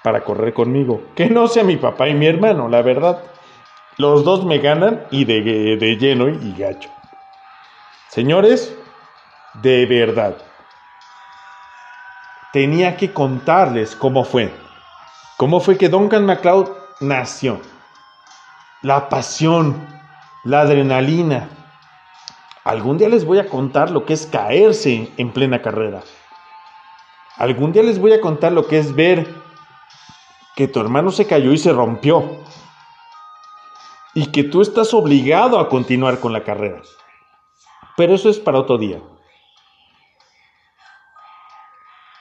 para 0.03 0.23
correr 0.23 0.53
conmigo. 0.53 1.01
Que 1.15 1.29
no 1.29 1.47
sea 1.47 1.63
mi 1.63 1.77
papá 1.77 2.07
y 2.07 2.13
mi 2.13 2.27
hermano, 2.27 2.69
la 2.69 2.81
verdad. 2.81 3.23
Los 3.97 4.23
dos 4.25 4.45
me 4.45 4.59
ganan 4.59 5.05
y 5.11 5.25
de, 5.25 5.41
de 5.77 5.97
lleno 5.97 6.27
y 6.27 6.53
gacho. 6.57 6.89
Señores, 8.09 8.75
de 9.61 9.85
verdad. 9.85 10.37
Tenía 12.51 12.97
que 12.97 13.13
contarles 13.13 13.95
cómo 13.95 14.23
fue. 14.23 14.53
Cómo 15.37 15.59
fue 15.59 15.77
que 15.77 15.89
Duncan 15.89 16.25
MacLeod 16.25 16.69
nació. 16.99 17.59
La 18.81 19.09
pasión, 19.09 19.87
la 20.43 20.61
adrenalina. 20.61 21.49
Algún 22.63 22.97
día 22.97 23.09
les 23.09 23.25
voy 23.25 23.39
a 23.39 23.47
contar 23.47 23.91
lo 23.91 24.05
que 24.05 24.13
es 24.13 24.25
caerse 24.25 25.11
en 25.17 25.31
plena 25.31 25.61
carrera. 25.61 26.01
Algún 27.37 27.73
día 27.73 27.83
les 27.83 27.99
voy 27.99 28.13
a 28.13 28.21
contar 28.21 28.51
lo 28.51 28.67
que 28.67 28.79
es 28.79 28.95
ver 28.95 29.33
que 30.55 30.67
tu 30.67 30.79
hermano 30.79 31.11
se 31.11 31.27
cayó 31.27 31.51
y 31.51 31.57
se 31.57 31.73
rompió. 31.73 32.39
Y 34.15 34.31
que 34.31 34.43
tú 34.43 34.61
estás 34.61 34.93
obligado 34.95 35.59
a 35.59 35.69
continuar 35.69 36.19
con 36.19 36.33
la 36.33 36.43
carrera. 36.43 36.81
Pero 37.95 38.15
eso 38.15 38.29
es 38.29 38.39
para 38.39 38.59
otro 38.59 38.79
día. 38.79 38.99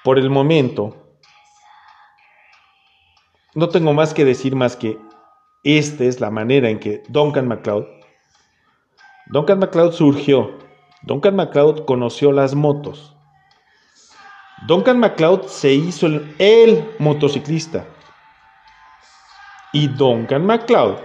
Por 0.05 0.19
el 0.19 0.29
momento, 0.29 0.95
no 3.55 3.71
tengo 3.71 3.95
más 3.95 4.13
que 4.13 4.25
decir 4.25 4.55
más 4.55 4.77
que 4.77 4.99
esta 5.63 6.05
es 6.05 6.21
la 6.21 6.31
manera 6.31 6.69
en 6.69 6.79
que 6.79 7.03
Duncan 7.09 7.49
MacLeod, 7.49 7.87
Duncan 9.29 9.61
MacLeod 9.61 9.93
surgió, 9.93 10.59
Duncan 11.03 11.37
MacLeod 11.37 11.87
conoció 11.87 12.33
las 12.33 12.55
motos, 12.55 13.17
Duncan 14.67 14.99
MacLeod 14.99 15.47
se 15.47 15.73
hizo 15.73 16.07
el, 16.07 16.35
el 16.39 16.95
motociclista 16.99 17.87
y 19.73 19.89
Duncan 19.89 20.45
MacLeod 20.45 20.99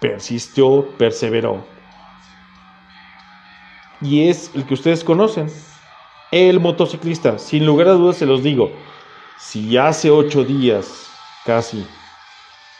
persistió, 0.00 0.88
perseveró. 0.98 1.64
Y 4.00 4.28
es 4.28 4.50
el 4.54 4.64
que 4.64 4.74
ustedes 4.74 5.02
conocen, 5.02 5.50
el 6.30 6.60
motociclista. 6.60 7.38
Sin 7.38 7.66
lugar 7.66 7.88
a 7.88 7.92
dudas 7.92 8.16
se 8.16 8.26
los 8.26 8.42
digo, 8.42 8.70
si 9.38 9.76
hace 9.76 10.10
ocho 10.10 10.44
días 10.44 11.06
casi 11.44 11.86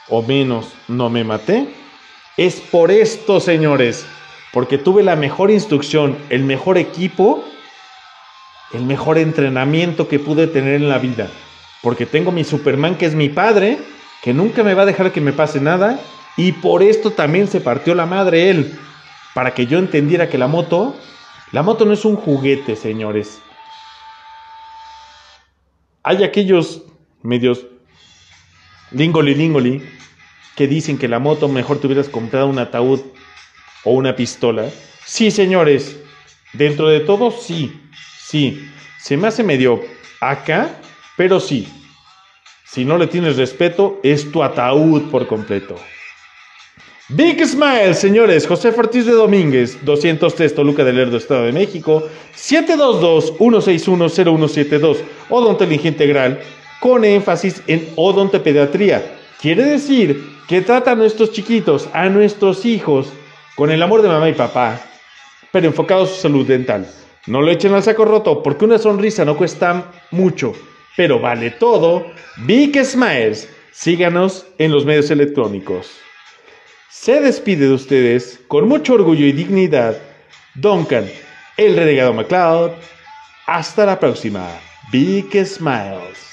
o 0.09 0.23
menos 0.23 0.73
no 0.87 1.11
me 1.11 1.25
maté, 1.25 1.69
es 2.37 2.61
por 2.61 2.91
esto, 2.91 3.41
señores, 3.41 4.07
porque 4.53 4.79
tuve 4.79 5.03
la 5.03 5.17
mejor 5.17 5.51
instrucción, 5.51 6.17
el 6.31 6.45
mejor 6.45 6.79
equipo, 6.79 7.45
el 8.73 8.85
mejor 8.85 9.19
entrenamiento 9.19 10.09
que 10.09 10.19
pude 10.19 10.47
tener 10.47 10.75
en 10.75 10.89
la 10.89 10.99
vida. 10.99 11.31
Porque 11.83 12.07
tengo 12.07 12.33
mi 12.33 12.45
Superman 12.45 12.97
que 12.97 13.07
es 13.07 13.15
mi 13.15 13.29
padre, 13.29 13.79
que 14.23 14.33
nunca 14.33 14.63
me 14.63 14.75
va 14.75 14.83
a 14.83 14.87
dejar 14.87 15.13
que 15.13 15.21
me 15.21 15.33
pase 15.33 15.61
nada, 15.61 16.01
y 16.39 16.53
por 16.53 16.85
esto 16.85 17.11
también 17.11 17.49
se 17.49 17.61
partió 17.61 17.97
la 17.97 18.07
madre 18.07 18.49
él, 18.49 18.79
para 19.35 19.55
que 19.55 19.67
yo 19.67 19.81
entendiera 19.81 20.29
que 20.29 20.39
la 20.39 20.47
moto, 20.47 20.95
la 21.51 21.65
moto 21.65 21.85
no 21.85 21.93
es 21.93 22.05
un 22.05 22.15
juguete, 22.15 22.77
señores. 22.77 23.41
Hay 26.05 26.23
aquellos 26.23 26.83
medios 27.23 27.67
lingoli 28.93 29.35
lingoli 29.35 29.83
que 30.55 30.69
dicen 30.69 30.97
que 30.97 31.09
la 31.09 31.19
moto 31.19 31.49
mejor 31.49 31.81
te 31.81 31.89
hubieras 31.89 32.09
comprado 32.09 32.47
un 32.47 32.61
ataúd 32.61 33.01
o 33.83 33.91
una 33.91 34.15
pistola. 34.15 34.71
Sí, 35.05 35.33
señores, 35.33 35.99
dentro 36.53 36.89
de 36.89 37.01
todo 37.01 37.33
sí, 37.33 37.81
sí. 38.21 38.65
Se 39.01 39.17
me 39.17 39.27
hace 39.27 39.43
medio 39.43 39.83
acá, 40.21 40.81
pero 41.17 41.41
sí. 41.41 41.67
Si 42.65 42.85
no 42.85 42.97
le 42.97 43.09
tienes 43.09 43.37
respeto, 43.37 43.99
es 44.05 44.31
tu 44.31 44.45
ataúd 44.45 45.11
por 45.11 45.27
completo. 45.27 45.75
Big 47.11 47.43
Smile, 47.43 47.95
señores. 47.95 48.47
José 48.47 48.69
Ortiz 48.69 49.07
de 49.07 49.13
Domínguez, 49.13 49.83
203 49.83 50.55
Toluca 50.55 50.85
del 50.85 50.97
Lerdo, 50.97 51.17
Estado 51.17 51.45
de 51.45 51.53
México. 51.53 52.07
722-161-0172. 52.37 54.99
Odontología 55.31 55.89
integral 55.89 56.39
con 56.81 57.07
énfasis 57.07 57.63
en 57.67 57.89
odontopediatría. 57.97 59.21
Quiere 59.41 59.65
decir 59.65 60.23
que 60.47 60.61
trata 60.61 60.91
a 60.91 60.97
nuestros 60.97 61.33
chiquitos, 61.33 61.89
a 61.95 62.11
nuestros 62.11 62.67
hijos, 62.67 63.11
con 63.57 63.71
el 63.71 63.83
amor 63.83 64.03
de 64.03 64.09
mamá 64.09 64.29
y 64.29 64.35
papá, 64.35 64.79
pero 65.51 65.67
enfocado 65.67 66.03
a 66.03 66.07
su 66.07 66.17
salud 66.17 66.47
dental. 66.47 66.87
No 67.27 67.41
lo 67.41 67.51
echen 67.51 67.73
al 67.73 67.83
saco 67.83 68.05
roto 68.05 68.43
porque 68.43 68.67
una 68.67 68.77
sonrisa 68.77 69.25
no 69.25 69.35
cuesta 69.35 69.93
mucho, 70.11 70.53
pero 70.95 71.19
vale 71.19 71.53
todo. 71.53 72.05
Big 72.45 72.79
Smiles. 72.85 73.49
Síganos 73.73 74.45
en 74.59 74.73
los 74.73 74.85
medios 74.85 75.11
electrónicos. 75.11 76.03
Se 76.91 77.21
despide 77.21 77.67
de 77.67 77.75
ustedes 77.75 78.41
con 78.49 78.67
mucho 78.67 78.95
orgullo 78.95 79.27
y 79.27 79.33
dignidad 79.33 79.99
Duncan, 80.55 81.07
el 81.59 81.77
renegado 81.77 82.15
MacLeod. 82.15 82.73
Hasta 83.47 83.85
la 83.85 84.01
próxima. 84.01 84.49
Big 84.91 85.31
Smiles. 85.45 86.28